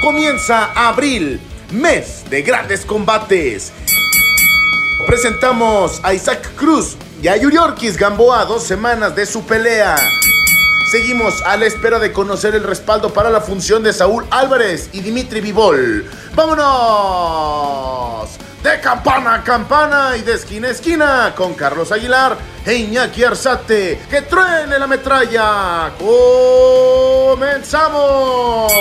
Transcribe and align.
Comienza 0.00 0.72
abril, 0.74 1.40
mes 1.72 2.24
de 2.28 2.42
grandes 2.42 2.84
combates. 2.84 3.72
Presentamos 5.06 6.00
a 6.02 6.12
Isaac 6.12 6.54
Cruz 6.54 6.96
y 7.22 7.28
a 7.28 7.36
Yuriorkis 7.36 7.96
Gamboa 7.96 8.44
dos 8.44 8.62
semanas 8.62 9.16
de 9.16 9.24
su 9.24 9.42
pelea. 9.44 9.96
Seguimos 10.90 11.40
a 11.42 11.56
la 11.56 11.66
espera 11.66 11.98
de 11.98 12.12
conocer 12.12 12.54
el 12.54 12.62
respaldo 12.62 13.12
para 13.12 13.30
la 13.30 13.40
función 13.40 13.82
de 13.82 13.92
Saúl 13.92 14.24
Álvarez 14.30 14.90
y 14.92 15.00
Dimitri 15.00 15.40
Vivol. 15.40 16.08
¡Vámonos! 16.34 18.28
De 18.62 18.78
campana 18.80 19.36
a 19.36 19.42
campana 19.42 20.16
y 20.16 20.22
de 20.22 20.34
esquina 20.34 20.68
a 20.68 20.72
esquina 20.72 21.32
con 21.34 21.54
Carlos 21.54 21.90
Aguilar 21.90 22.36
e 22.64 22.74
Iñaki 22.74 23.24
Arzate. 23.24 24.02
¡Que 24.10 24.22
truene 24.22 24.78
la 24.78 24.86
metralla! 24.86 25.90
¡Comenzamos! 25.98 28.72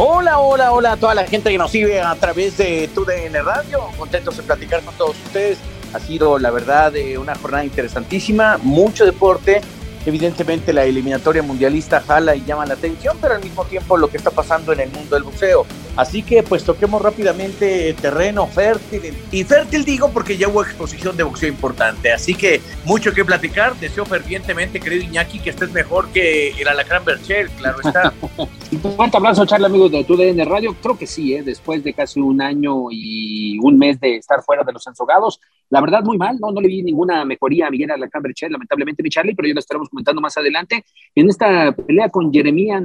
Hola, 0.00 0.38
hola, 0.38 0.70
hola 0.70 0.92
a 0.92 0.96
toda 0.96 1.12
la 1.12 1.26
gente 1.26 1.50
que 1.50 1.58
nos 1.58 1.72
sigue 1.72 2.00
a 2.00 2.14
través 2.14 2.56
de 2.56 2.88
TUDN 2.94 3.44
Radio. 3.44 3.80
Contentos 3.98 4.36
de 4.36 4.44
platicar 4.44 4.80
con 4.84 4.94
todos 4.94 5.16
ustedes. 5.26 5.58
Ha 5.92 5.98
sido, 5.98 6.38
la 6.38 6.52
verdad, 6.52 6.94
eh, 6.94 7.18
una 7.18 7.34
jornada 7.34 7.64
interesantísima, 7.64 8.58
mucho 8.62 9.04
deporte. 9.04 9.60
Evidentemente 10.06 10.72
la 10.72 10.84
eliminatoria 10.84 11.42
mundialista 11.42 12.00
jala 12.00 12.34
y 12.34 12.44
llama 12.44 12.66
la 12.66 12.74
atención, 12.74 13.16
pero 13.20 13.34
al 13.34 13.42
mismo 13.42 13.64
tiempo 13.64 13.96
lo 13.96 14.08
que 14.08 14.16
está 14.16 14.30
pasando 14.30 14.72
en 14.72 14.80
el 14.80 14.90
mundo 14.90 15.16
del 15.16 15.24
boxeo. 15.24 15.66
Así 15.96 16.22
que 16.22 16.44
pues 16.44 16.62
toquemos 16.62 17.02
rápidamente 17.02 17.92
terreno 17.94 18.46
fértil. 18.46 19.14
Y 19.32 19.42
fértil 19.42 19.84
digo 19.84 20.10
porque 20.10 20.36
ya 20.36 20.48
hubo 20.48 20.62
exposición 20.62 21.16
de 21.16 21.24
boxeo 21.24 21.48
importante. 21.48 22.12
Así 22.12 22.34
que 22.34 22.60
mucho 22.84 23.12
que 23.12 23.24
platicar. 23.24 23.74
Deseo 23.80 24.06
fervientemente, 24.06 24.78
querido 24.78 25.02
Iñaki, 25.02 25.40
que 25.40 25.50
estés 25.50 25.72
mejor 25.72 26.08
que 26.10 26.50
el 26.50 26.68
Alacrán 26.68 27.04
Berchel, 27.04 27.50
claro 27.50 27.78
está. 27.80 28.12
Un 28.70 28.80
fuerte 28.80 29.16
abrazo, 29.16 29.46
charla 29.46 29.66
amigos 29.66 29.90
de 29.90 30.04
TUDN 30.04 30.44
Radio. 30.46 30.76
Creo 30.80 30.96
que 30.96 31.06
sí, 31.06 31.34
¿eh? 31.34 31.42
después 31.42 31.82
de 31.82 31.94
casi 31.94 32.20
un 32.20 32.40
año 32.42 32.88
y 32.90 33.58
un 33.60 33.78
mes 33.78 33.98
de 33.98 34.16
estar 34.16 34.42
fuera 34.42 34.62
de 34.62 34.72
los 34.72 34.86
ensogados. 34.86 35.40
La 35.70 35.80
verdad, 35.80 36.02
muy 36.04 36.16
mal, 36.16 36.38
¿no? 36.38 36.52
No 36.52 36.60
le 36.60 36.68
vi 36.68 36.82
ninguna 36.82 37.24
mejoría 37.24 37.66
a 37.66 37.70
Miguel 37.70 37.90
Alacrán 37.90 38.22
Berchel, 38.22 38.52
lamentablemente, 38.52 39.02
mi 39.02 39.08
Charlie, 39.08 39.34
pero 39.34 39.48
ya 39.48 39.54
lo 39.54 39.60
estaremos 39.60 39.87
comentando 39.88 40.20
más 40.20 40.36
adelante. 40.36 40.84
En 41.14 41.28
esta 41.28 41.72
pelea 41.72 42.08
con 42.08 42.32
Jeremía 42.32 42.80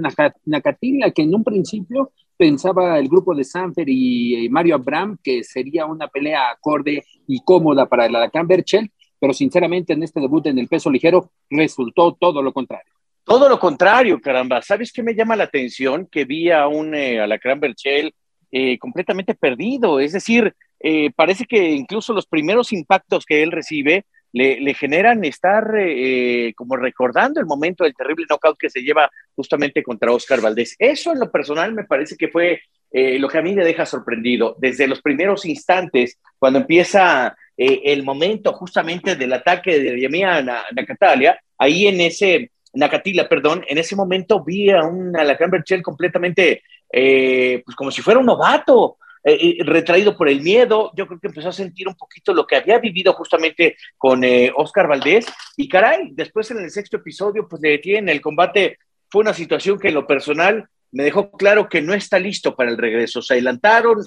Nakatila, 0.45 1.11
que 1.11 1.21
en 1.21 1.35
un 1.35 1.43
principio 1.43 2.11
pensaba 2.37 2.99
el 2.99 3.07
grupo 3.07 3.35
de 3.35 3.43
Sanfer 3.43 3.87
y 3.87 4.49
Mario 4.49 4.75
Abram 4.75 5.17
que 5.23 5.43
sería 5.43 5.85
una 5.85 6.07
pelea 6.07 6.49
acorde 6.49 7.03
y 7.27 7.39
cómoda 7.43 7.85
para 7.85 8.05
el 8.05 8.15
Alacrán 8.15 8.47
Berchel, 8.47 8.91
pero 9.19 9.33
sinceramente 9.33 9.93
en 9.93 10.03
este 10.03 10.19
debut 10.19 10.47
en 10.47 10.59
el 10.59 10.67
peso 10.67 10.89
ligero 10.89 11.31
resultó 11.49 12.13
todo 12.19 12.41
lo 12.41 12.51
contrario. 12.51 12.91
Todo 13.23 13.47
lo 13.47 13.57
contrario, 13.57 14.19
caramba. 14.19 14.61
¿Sabes 14.61 14.91
qué 14.91 15.01
me 15.01 15.15
llama 15.15 15.37
la 15.37 15.45
atención? 15.45 16.07
Que 16.11 16.25
vi 16.25 16.51
a 16.51 16.67
un 16.67 16.93
eh, 16.93 17.21
Alacrán 17.21 17.59
Berchel 17.61 18.13
eh, 18.51 18.77
completamente 18.77 19.33
perdido. 19.33 20.01
Es 20.01 20.11
decir, 20.11 20.53
eh, 20.79 21.09
parece 21.15 21.45
que 21.45 21.71
incluso 21.71 22.11
los 22.11 22.27
primeros 22.27 22.73
impactos 22.73 23.25
que 23.25 23.41
él 23.41 23.53
recibe 23.53 24.05
le, 24.33 24.73
generan 24.73 25.23
estar 25.23 25.75
eh, 25.77 26.53
como 26.55 26.75
recordando 26.75 27.39
el 27.39 27.45
momento 27.45 27.83
del 27.83 27.95
terrible 27.95 28.25
knockout 28.27 28.57
que 28.57 28.69
se 28.69 28.81
lleva 28.81 29.09
justamente 29.35 29.83
contra 29.83 30.11
Oscar 30.11 30.41
Valdés. 30.41 30.75
Eso 30.79 31.13
en 31.13 31.19
lo 31.19 31.31
personal 31.31 31.73
me 31.73 31.83
parece 31.83 32.17
que 32.17 32.29
fue 32.29 32.61
eh, 32.91 33.19
lo 33.19 33.29
que 33.29 33.37
a 33.37 33.43
mí 33.43 33.53
me 33.53 33.63
deja 33.63 33.85
sorprendido. 33.85 34.55
Desde 34.57 34.87
los 34.87 35.01
primeros 35.01 35.45
instantes, 35.45 36.17
cuando 36.39 36.59
empieza 36.59 37.35
eh, 37.55 37.81
el 37.85 38.03
momento 38.03 38.53
justamente 38.53 39.15
del 39.15 39.33
ataque 39.33 39.79
de 39.79 40.01
Yamia 40.01 40.41
Nakatalia, 40.41 41.39
ahí 41.59 41.85
en 41.85 42.01
ese, 42.01 42.51
Nakatila, 42.73 43.29
perdón, 43.29 43.63
en 43.67 43.77
ese 43.77 43.95
momento 43.95 44.43
vi 44.43 44.71
a 44.71 44.81
un 44.81 45.15
Alacrán 45.15 45.51
Berchel 45.51 45.83
completamente, 45.83 46.63
pues 46.91 47.75
como 47.75 47.91
si 47.91 48.01
fuera 48.01 48.19
un 48.19 48.25
novato, 48.25 48.97
eh, 49.25 49.57
eh, 49.59 49.63
retraído 49.63 50.17
por 50.17 50.27
el 50.27 50.41
miedo, 50.41 50.91
yo 50.97 51.07
creo 51.07 51.19
que 51.19 51.27
empezó 51.27 51.49
a 51.49 51.53
sentir 51.53 51.87
un 51.87 51.95
poquito 51.95 52.33
lo 52.33 52.45
que 52.45 52.57
había 52.57 52.77
vivido 52.79 53.13
justamente 53.13 53.77
con 53.97 54.23
eh, 54.23 54.51
Oscar 54.55 54.87
Valdés, 54.87 55.25
y 55.55 55.69
caray, 55.69 56.09
después 56.11 56.51
en 56.51 56.59
el 56.59 56.69
sexto 56.69 56.97
episodio, 56.97 57.47
pues 57.47 57.61
le 57.61 57.69
detienen 57.69 58.09
el 58.09 58.19
combate, 58.19 58.79
fue 59.09 59.21
una 59.21 59.33
situación 59.33 59.79
que 59.79 59.87
en 59.87 59.93
lo 59.93 60.05
personal 60.05 60.67
me 60.91 61.03
dejó 61.03 61.31
claro 61.31 61.69
que 61.69 61.81
no 61.81 61.93
está 61.93 62.19
listo 62.19 62.53
para 62.55 62.69
el 62.69 62.77
regreso, 62.77 63.21
se 63.21 63.35
adelantaron, 63.35 64.03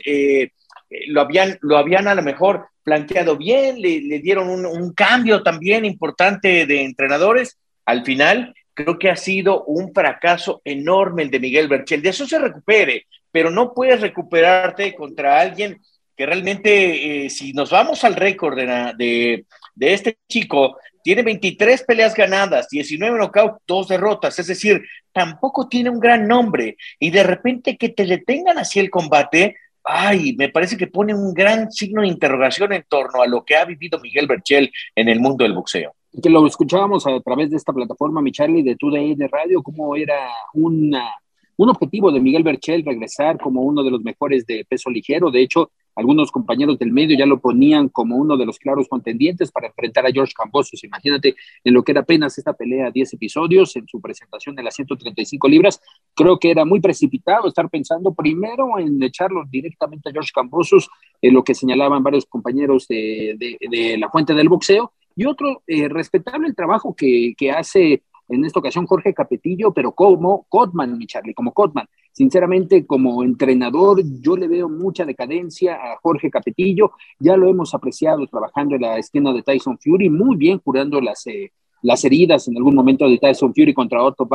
lo, 1.09 1.21
habían, 1.21 1.59
lo 1.63 1.79
habían 1.79 2.09
a 2.09 2.15
lo 2.15 2.23
mejor 2.23 2.69
planteado 2.83 3.37
bien, 3.37 3.81
le, 3.81 4.21
dieron 4.21 4.51
un, 4.51 4.67
un 4.67 4.93
cambio 4.93 5.43
también 5.43 5.85
importante 5.85 6.67
de 6.67 6.83
entrenadores, 6.83 7.59
al 7.87 8.05
final 8.05 8.55
creo 8.77 8.99
que 8.99 9.11
ha 9.11 9.17
sido 9.17 9.65
un 9.65 9.93
fracaso 9.95 10.61
enorme 10.63 11.23
el 11.23 11.31
de 11.31 11.41
Miguel 11.41 11.67
Berchel. 11.67 12.03
De 12.03 12.11
eso 12.11 12.27
se 12.27 12.39
recupere, 12.39 13.07
pero 13.31 13.51
no 13.51 13.75
puedes 13.75 14.01
recuperarte 14.01 14.95
contra 14.95 15.41
alguien 15.41 15.81
que 16.17 16.27
realmente, 16.27 17.27
eh, 17.27 17.31
si 17.31 17.53
nos 17.53 17.71
vamos 17.71 18.03
al 18.05 18.15
récord 18.15 18.57
de, 18.57 19.45
de, 19.75 19.93
este 19.93 20.19
chico, 20.29 20.79
tiene 21.03 21.23
23 21.23 21.83
peleas 21.83 22.15
ganadas, 22.15 22.69
19 22.71 23.19
knockouts, 23.19 23.63
dos 23.67 23.89
derrotas, 23.89 24.39
es 24.39 24.47
decir, 24.47 24.83
tampoco 25.13 25.69
tiene 25.69 25.91
un 25.91 26.01
gran 26.01 26.27
nombre. 26.27 26.77
Y 26.99 27.11
de 27.11 27.23
repente 27.23 27.77
que 27.77 27.91
te 27.91 28.07
detengan 28.07 28.57
así 28.59 28.81
el 28.81 28.91
combate, 28.91 29.57
ay, 29.85 30.35
me 30.37 30.49
parece 30.49 30.77
que 30.77 30.87
pone 30.87 31.15
un 31.15 31.35
gran 31.35 31.71
signo 31.71 32.01
de 32.01 32.09
interrogación 32.09 32.73
en 32.73 32.85
torno 32.89 33.23
a 33.23 33.27
lo 33.27 33.45
que 33.45 33.57
ha 33.57 33.67
vivido 33.67 34.01
Miguel 34.01 34.27
Berchel 34.27 34.73
en 34.95 35.09
el 35.09 35.21
mundo 35.21 35.45
del 35.45 35.53
boxeo 35.53 35.95
que 36.23 36.31
lo 36.31 36.47
escuchábamos 36.47 37.07
a 37.07 37.21
través 37.21 37.51
de 37.51 37.57
esta 37.57 37.73
plataforma, 37.73 38.23
mi 38.23 38.33
Charlie, 38.33 38.63
de 38.63 38.77
de 38.81 39.29
Radio, 39.29 39.63
cómo 39.63 39.97
era 39.97 40.31
una, 40.55 41.11
un 41.57 41.71
objetivo 41.71 42.13
de 42.13 42.21
Miguel 42.21 42.43
Berchel 42.43 42.85
regresar 42.85 43.39
como 43.39 43.63
uno 43.63 43.83
de 43.83 43.91
los 43.91 44.03
mejores 44.03 44.47
de 44.47 44.65
peso 44.69 44.91
ligero. 44.91 45.31
De 45.31 45.41
hecho, 45.41 45.71
algunos 45.97 46.31
compañeros 46.31 46.79
del 46.79 46.93
medio 46.93 47.17
ya 47.19 47.25
lo 47.25 47.41
ponían 47.41 47.89
como 47.89 48.17
uno 48.17 48.37
de 48.37 48.45
los 48.45 48.59
claros 48.59 48.87
contendientes 48.87 49.51
para 49.51 49.69
enfrentar 49.69 50.07
a 50.07 50.13
George 50.13 50.35
Cambosos. 50.37 50.85
Imagínate 50.85 51.35
en 51.65 51.73
lo 51.73 51.83
que 51.83 51.93
era 51.93 52.03
apenas 52.03 52.37
esta 52.37 52.53
pelea, 52.53 52.91
10 52.91 53.15
episodios, 53.15 53.75
en 53.77 53.89
su 53.89 54.01
presentación 54.01 54.55
de 54.55 54.63
las 54.63 54.75
135 54.75 55.49
libras. 55.49 55.81
Creo 56.15 56.39
que 56.39 56.51
era 56.51 56.67
muy 56.67 56.81
precipitado 56.81 57.49
estar 57.49 57.71
pensando 57.71 58.13
primero 58.13 58.79
en 58.79 59.03
echarlo 59.03 59.45
directamente 59.51 60.11
a 60.11 60.13
George 60.13 60.33
Cambosos, 60.35 60.91
en 61.23 61.33
lo 61.33 61.43
que 61.43 61.55
señalaban 61.55 62.03
varios 62.03 62.27
compañeros 62.27 62.87
de, 62.89 63.37
de, 63.39 63.97
la 63.97 64.11
fuente 64.11 64.35
del 64.35 64.51
boxeo, 64.51 64.93
y 65.19 65.25
otro, 65.25 65.63
eh, 65.67 65.89
respetable 65.89 66.47
el 66.47 66.55
trabajo 66.55 66.95
que, 66.95 67.35
que, 67.39 67.51
hace 67.51 68.03
en 68.29 68.45
esta 68.45 68.61
ocasión 68.61 68.87
Jorge 68.87 69.15
Capetillo, 69.15 69.73
pero 69.73 69.93
como 69.93 70.47
Cotman, 70.49 70.97
mi 70.99 71.07
Charlie, 71.07 71.35
como 71.35 71.53
Cotman. 71.53 71.87
Sinceramente, 72.13 72.87
como 72.87 73.23
entrenador, 73.23 74.03
yo 74.21 74.37
le 74.37 74.49
veo 74.49 74.69
mucha 74.69 75.05
decadencia 75.05 75.75
a 75.75 75.99
Jorge 76.03 76.31
Capetillo. 76.31 76.93
Ya 77.19 77.37
lo 77.37 77.49
hemos 77.49 77.75
apreciado 77.75 78.27
trabajando 78.27 78.75
en 78.77 78.83
la 78.83 78.99
esquina 78.99 79.33
de 79.33 79.43
Tyson 79.43 79.79
Fury, 79.79 80.09
muy 80.09 80.37
bien 80.37 80.59
curando 80.59 81.01
las, 81.01 81.27
eh, 81.27 81.53
las 81.83 82.05
heridas 82.05 82.49
en 82.49 82.57
algún 82.57 82.75
momento 82.75 83.09
de 83.09 83.19
Tyson 83.19 83.55
Fury 83.55 83.75
contra 83.75 84.03
Otto 84.03 84.29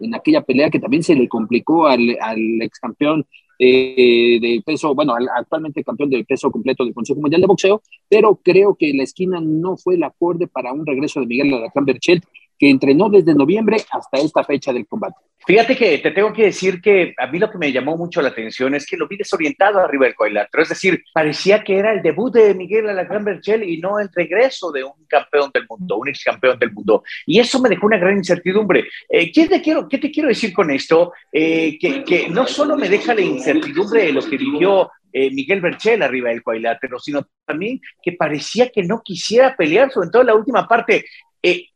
en 0.00 0.14
aquella 0.14 0.42
pelea 0.42 0.70
que 0.70 0.80
también 0.80 1.02
se 1.02 1.14
le 1.14 1.28
complicó 1.28 1.86
al, 1.86 2.16
al 2.20 2.62
ex 2.62 2.78
campeón 2.78 3.26
eh, 3.58 4.60
peso, 4.64 4.94
bueno, 4.94 5.14
actualmente 5.36 5.84
campeón 5.84 6.10
del 6.10 6.24
peso 6.24 6.50
completo 6.50 6.84
del 6.84 6.94
Consejo 6.94 7.20
Mundial 7.20 7.40
de 7.40 7.46
Boxeo, 7.46 7.82
pero 8.08 8.40
creo 8.42 8.74
que 8.74 8.92
la 8.92 9.04
esquina 9.04 9.40
no 9.40 9.76
fue 9.76 9.94
el 9.94 10.02
acorde 10.02 10.46
para 10.48 10.72
un 10.72 10.84
regreso 10.84 11.20
de 11.20 11.26
Miguel 11.26 11.54
Alacrán 11.54 11.84
Berchel 11.84 12.22
que 12.58 12.70
entrenó 12.70 13.08
desde 13.08 13.34
noviembre 13.34 13.76
hasta 13.90 14.18
esta 14.18 14.44
fecha 14.44 14.72
del 14.72 14.86
combate. 14.86 15.16
Fíjate 15.46 15.76
que 15.76 15.98
te 15.98 16.10
tengo 16.10 16.32
que 16.32 16.44
decir 16.44 16.80
que 16.80 17.14
a 17.18 17.26
mí 17.26 17.38
lo 17.38 17.50
que 17.50 17.58
me 17.58 17.70
llamó 17.70 17.98
mucho 17.98 18.22
la 18.22 18.30
atención 18.30 18.74
es 18.74 18.86
que 18.86 18.96
lo 18.96 19.06
vi 19.06 19.18
desorientado 19.18 19.78
arriba 19.78 20.06
del 20.06 20.14
cuadrilátero. 20.14 20.62
Es 20.62 20.70
decir, 20.70 21.02
parecía 21.12 21.62
que 21.62 21.76
era 21.76 21.92
el 21.92 22.00
debut 22.00 22.32
de 22.32 22.54
Miguel 22.54 22.88
Alacrán 22.88 23.24
Berchel 23.24 23.62
y 23.62 23.78
no 23.78 23.98
el 23.98 24.08
regreso 24.14 24.72
de 24.72 24.84
un 24.84 25.04
campeón 25.06 25.50
del 25.52 25.66
mundo, 25.68 25.98
un 25.98 26.08
ex 26.08 26.24
campeón 26.24 26.58
del 26.58 26.72
mundo. 26.72 27.02
Y 27.26 27.40
eso 27.40 27.60
me 27.60 27.68
dejó 27.68 27.86
una 27.86 27.98
gran 27.98 28.16
incertidumbre. 28.16 28.84
Eh, 29.08 29.30
¿qué, 29.30 29.46
te 29.46 29.60
quiero, 29.60 29.86
¿Qué 29.86 29.98
te 29.98 30.10
quiero 30.10 30.30
decir 30.30 30.52
con 30.54 30.70
esto? 30.70 31.12
Eh, 31.30 31.76
que, 31.78 32.04
que, 32.04 32.28
no 32.30 32.46
solo 32.46 32.76
me 32.76 32.88
deja 32.88 33.14
la 33.14 33.20
incertidumbre 33.20 34.06
de 34.06 34.12
lo 34.12 34.22
que 34.22 34.38
vivió 34.38 34.90
eh, 35.12 35.30
Miguel 35.30 35.60
Berchel 35.60 36.02
arriba 36.02 36.30
del 36.30 36.42
cuadrilátero, 36.42 36.98
sino 36.98 37.28
también 37.46 37.80
que 38.02 38.12
parecía 38.12 38.68
que 38.70 38.82
no 38.82 39.00
quisiera 39.00 39.54
pelear, 39.54 39.92
sobre 39.92 40.08
todo 40.10 40.22
en 40.22 40.26
la 40.28 40.34
última 40.34 40.66
parte. 40.66 41.04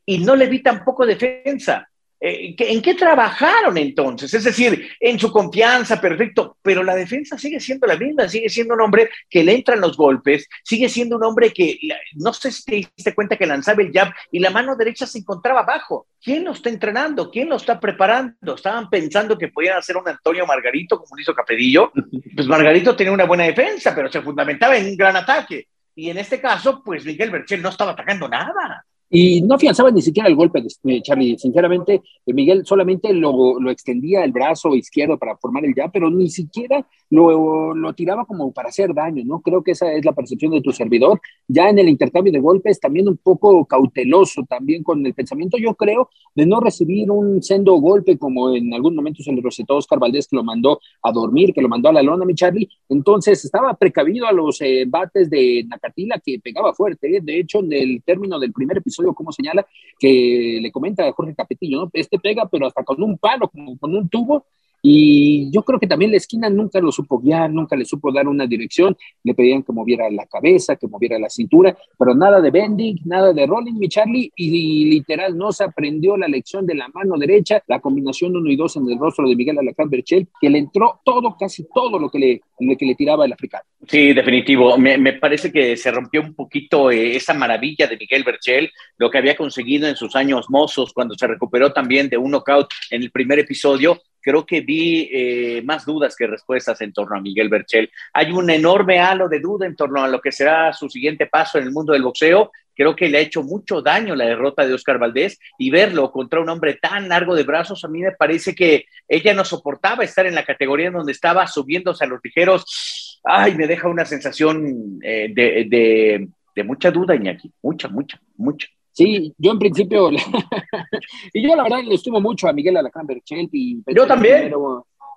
Y 0.06 0.18
no 0.18 0.34
le 0.34 0.46
vi 0.46 0.62
tampoco 0.62 1.04
defensa. 1.04 1.88
Eh, 2.20 2.56
¿En 2.58 2.82
qué 2.82 2.94
trabajaron 2.94 3.78
entonces? 3.78 4.34
Es 4.34 4.42
decir, 4.42 4.88
en 4.98 5.18
su 5.18 5.30
confianza, 5.30 6.00
perfecto, 6.00 6.56
pero 6.62 6.82
la 6.82 6.96
defensa 6.96 7.38
sigue 7.38 7.60
siendo 7.60 7.86
la 7.86 7.96
misma, 7.96 8.28
sigue 8.28 8.48
siendo 8.48 8.74
un 8.74 8.80
hombre 8.80 9.08
que 9.30 9.44
le 9.44 9.54
entran 9.54 9.80
los 9.80 9.96
golpes, 9.96 10.48
sigue 10.64 10.88
siendo 10.88 11.16
un 11.16 11.24
hombre 11.24 11.52
que, 11.52 11.78
no 12.14 12.32
sé 12.32 12.50
si 12.50 12.64
te 12.64 12.74
diste 12.96 13.14
cuenta 13.14 13.36
que 13.36 13.46
lanzaba 13.46 13.82
el 13.82 13.92
jab 13.92 14.12
y 14.32 14.40
la 14.40 14.50
mano 14.50 14.74
derecha 14.74 15.06
se 15.06 15.18
encontraba 15.18 15.60
abajo. 15.60 16.08
¿Quién 16.20 16.44
lo 16.44 16.52
está 16.52 16.70
entrenando? 16.70 17.30
¿Quién 17.30 17.48
lo 17.48 17.56
está 17.56 17.78
preparando? 17.78 18.54
Estaban 18.54 18.90
pensando 18.90 19.38
que 19.38 19.48
podían 19.48 19.78
hacer 19.78 19.96
un 19.96 20.08
Antonio 20.08 20.44
Margarito 20.44 20.98
como 20.98 21.14
lo 21.14 21.22
hizo 21.22 21.34
Capedillo. 21.34 21.92
Pues 22.38 22.46
Margarito 22.46 22.94
tenía 22.94 23.12
una 23.12 23.24
buena 23.24 23.42
defensa, 23.42 23.92
pero 23.92 24.12
se 24.12 24.22
fundamentaba 24.22 24.76
en 24.76 24.86
un 24.86 24.96
gran 24.96 25.16
ataque. 25.16 25.66
Y 25.96 26.08
en 26.08 26.18
este 26.18 26.40
caso, 26.40 26.84
pues 26.84 27.04
Miguel 27.04 27.30
Berchel 27.30 27.60
no 27.60 27.70
estaba 27.70 27.90
atacando 27.90 28.28
nada. 28.28 28.84
Y 29.10 29.40
no 29.42 29.54
afianzaba 29.54 29.90
ni 29.90 30.02
siquiera 30.02 30.28
el 30.28 30.36
golpe 30.36 30.62
de 30.82 31.02
Charlie. 31.02 31.38
Sinceramente, 31.38 32.02
Miguel 32.26 32.66
solamente 32.66 33.12
lo, 33.12 33.58
lo, 33.58 33.70
extendía 33.70 34.22
el 34.22 34.32
brazo 34.32 34.74
izquierdo 34.74 35.18
para 35.18 35.36
formar 35.36 35.64
el 35.64 35.74
ya, 35.74 35.88
pero 35.88 36.10
ni 36.10 36.28
siquiera 36.28 36.86
lo, 37.10 37.74
lo, 37.74 37.92
tiraba 37.94 38.26
como 38.26 38.52
para 38.52 38.68
hacer 38.68 38.92
daño, 38.92 39.22
¿no? 39.24 39.40
Creo 39.40 39.62
que 39.62 39.70
esa 39.70 39.90
es 39.92 40.04
la 40.04 40.12
percepción 40.12 40.52
de 40.52 40.60
tu 40.60 40.72
servidor. 40.72 41.20
Ya 41.46 41.70
en 41.70 41.78
el 41.78 41.88
intercambio 41.88 42.32
de 42.32 42.40
golpes, 42.40 42.80
también 42.80 43.08
un 43.08 43.16
poco 43.16 43.64
cauteloso, 43.64 44.44
también 44.48 44.82
con 44.82 45.04
el 45.06 45.14
pensamiento, 45.14 45.56
yo 45.56 45.74
creo, 45.74 46.10
de 46.34 46.44
no 46.44 46.60
recibir 46.60 47.10
un 47.10 47.42
sendo 47.42 47.74
golpe 47.74 48.18
como 48.18 48.54
en 48.54 48.74
algún 48.74 48.94
momento 48.94 49.22
se 49.22 49.32
le 49.32 49.40
recetó 49.40 49.76
Oscar 49.76 49.98
Valdés, 49.98 50.28
que 50.28 50.36
lo 50.36 50.44
mandó 50.44 50.80
a 51.02 51.12
dormir, 51.12 51.54
que 51.54 51.62
lo 51.62 51.68
mandó 51.68 51.88
a 51.88 51.92
la 51.92 52.02
lona, 52.02 52.26
mi 52.26 52.34
Charlie. 52.34 52.68
Entonces, 52.88 53.44
estaba 53.44 53.74
precavido 53.74 54.26
a 54.26 54.32
los 54.32 54.60
eh, 54.60 54.84
bates 54.86 55.30
de 55.30 55.64
Nakatila, 55.66 56.20
que 56.24 56.38
pegaba 56.40 56.74
fuerte. 56.74 57.16
¿eh? 57.16 57.20
De 57.22 57.40
hecho, 57.40 57.60
en 57.60 57.72
el 57.72 58.02
término 58.04 58.38
del 58.38 58.52
primer 58.52 58.78
episodio, 58.78 58.97
como 59.14 59.32
señala, 59.32 59.66
que 59.98 60.58
le 60.60 60.72
comenta 60.72 61.06
a 61.06 61.12
Jorge 61.12 61.34
Capetillo, 61.34 61.82
¿no? 61.82 61.90
Este 61.92 62.18
pega, 62.18 62.48
pero 62.48 62.66
hasta 62.66 62.84
con 62.84 63.02
un 63.02 63.18
palo, 63.18 63.48
como 63.48 63.78
con 63.78 63.94
un 63.94 64.08
tubo, 64.08 64.46
y 64.82 65.50
yo 65.50 65.62
creo 65.62 65.80
que 65.80 65.86
también 65.86 66.10
la 66.10 66.18
esquina 66.18 66.48
nunca 66.48 66.80
lo 66.80 66.92
supo 66.92 67.18
guiar, 67.18 67.50
nunca 67.50 67.76
le 67.76 67.84
supo 67.84 68.12
dar 68.12 68.28
una 68.28 68.46
dirección. 68.46 68.96
Le 69.24 69.34
pedían 69.34 69.62
que 69.62 69.72
moviera 69.72 70.08
la 70.10 70.26
cabeza, 70.26 70.76
que 70.76 70.86
moviera 70.86 71.18
la 71.18 71.28
cintura, 71.28 71.76
pero 71.98 72.14
nada 72.14 72.40
de 72.40 72.50
bending, 72.50 73.00
nada 73.04 73.32
de 73.32 73.46
rolling, 73.46 73.74
mi 73.74 73.88
Charlie. 73.88 74.30
Y, 74.36 74.86
literal 74.88 75.36
no 75.36 75.52
se 75.52 75.64
aprendió 75.64 76.16
la 76.16 76.28
lección 76.28 76.66
de 76.66 76.74
la 76.74 76.88
mano 76.88 77.16
derecha, 77.18 77.62
la 77.66 77.80
combinación 77.80 78.36
1 78.36 78.50
y 78.50 78.56
2 78.56 78.76
en 78.76 78.90
el 78.90 78.98
rostro 78.98 79.28
de 79.28 79.36
Miguel 79.36 79.58
Alacrán 79.58 79.90
Berchel, 79.90 80.28
que 80.40 80.50
le 80.50 80.58
entró 80.58 81.00
todo, 81.04 81.36
casi 81.38 81.66
todo 81.74 81.98
lo 81.98 82.08
que 82.10 82.18
le, 82.18 82.40
lo 82.60 82.76
que 82.76 82.86
le 82.86 82.94
tiraba 82.94 83.24
el 83.24 83.32
africano. 83.32 83.64
Sí, 83.86 84.12
definitivo. 84.12 84.76
Me, 84.78 84.98
me 84.98 85.14
parece 85.14 85.52
que 85.52 85.76
se 85.76 85.90
rompió 85.90 86.20
un 86.20 86.34
poquito 86.34 86.90
eh, 86.90 87.16
esa 87.16 87.34
maravilla 87.34 87.86
de 87.86 87.96
Miguel 87.96 88.24
Berchel, 88.24 88.70
lo 88.96 89.10
que 89.10 89.18
había 89.18 89.36
conseguido 89.36 89.88
en 89.88 89.96
sus 89.96 90.14
años 90.16 90.46
mozos, 90.48 90.92
cuando 90.92 91.14
se 91.16 91.26
recuperó 91.26 91.72
también 91.72 92.08
de 92.08 92.16
un 92.16 92.30
knockout 92.30 92.68
en 92.90 93.02
el 93.02 93.10
primer 93.10 93.38
episodio 93.40 94.00
creo 94.28 94.44
que 94.44 94.60
vi 94.60 95.08
eh, 95.10 95.62
más 95.64 95.86
dudas 95.86 96.14
que 96.14 96.26
respuestas 96.26 96.78
en 96.82 96.92
torno 96.92 97.16
a 97.16 97.20
Miguel 97.20 97.48
Berchel. 97.48 97.90
Hay 98.12 98.30
un 98.30 98.50
enorme 98.50 99.00
halo 99.00 99.26
de 99.26 99.40
duda 99.40 99.64
en 99.64 99.74
torno 99.74 100.04
a 100.04 100.08
lo 100.08 100.20
que 100.20 100.32
será 100.32 100.70
su 100.74 100.90
siguiente 100.90 101.24
paso 101.24 101.56
en 101.56 101.64
el 101.64 101.72
mundo 101.72 101.94
del 101.94 102.02
boxeo. 102.02 102.52
Creo 102.76 102.94
que 102.94 103.08
le 103.08 103.16
ha 103.16 103.22
hecho 103.22 103.42
mucho 103.42 103.80
daño 103.80 104.14
la 104.14 104.26
derrota 104.26 104.66
de 104.66 104.74
Oscar 104.74 104.98
Valdés 104.98 105.38
y 105.58 105.70
verlo 105.70 106.12
contra 106.12 106.40
un 106.40 106.48
hombre 106.50 106.74
tan 106.74 107.08
largo 107.08 107.34
de 107.34 107.44
brazos, 107.44 107.82
a 107.84 107.88
mí 107.88 108.02
me 108.02 108.12
parece 108.12 108.54
que 108.54 108.84
ella 109.08 109.32
no 109.32 109.46
soportaba 109.46 110.04
estar 110.04 110.26
en 110.26 110.34
la 110.34 110.44
categoría 110.44 110.88
en 110.88 110.92
donde 110.92 111.12
estaba 111.12 111.46
subiéndose 111.46 112.04
a 112.04 112.08
los 112.08 112.20
ligeros. 112.22 113.18
Ay, 113.24 113.54
me 113.54 113.66
deja 113.66 113.88
una 113.88 114.04
sensación 114.04 115.00
eh, 115.02 115.32
de, 115.34 115.66
de, 115.70 116.28
de 116.54 116.64
mucha 116.64 116.90
duda, 116.90 117.16
Iñaki, 117.16 117.50
mucha, 117.62 117.88
mucha, 117.88 118.20
mucha. 118.36 118.68
Sí, 118.98 119.32
yo 119.38 119.52
en 119.52 119.60
principio, 119.60 120.10
y 121.32 121.40
yo 121.40 121.54
la 121.54 121.62
verdad 121.62 121.84
le 121.84 121.94
estimo 121.94 122.20
mucho 122.20 122.48
a 122.48 122.52
Miguel 122.52 122.78
Alacrán 122.78 123.06
Berchelt 123.06 123.48
y 123.52 123.80
yo 123.94 124.08
también. 124.08 124.52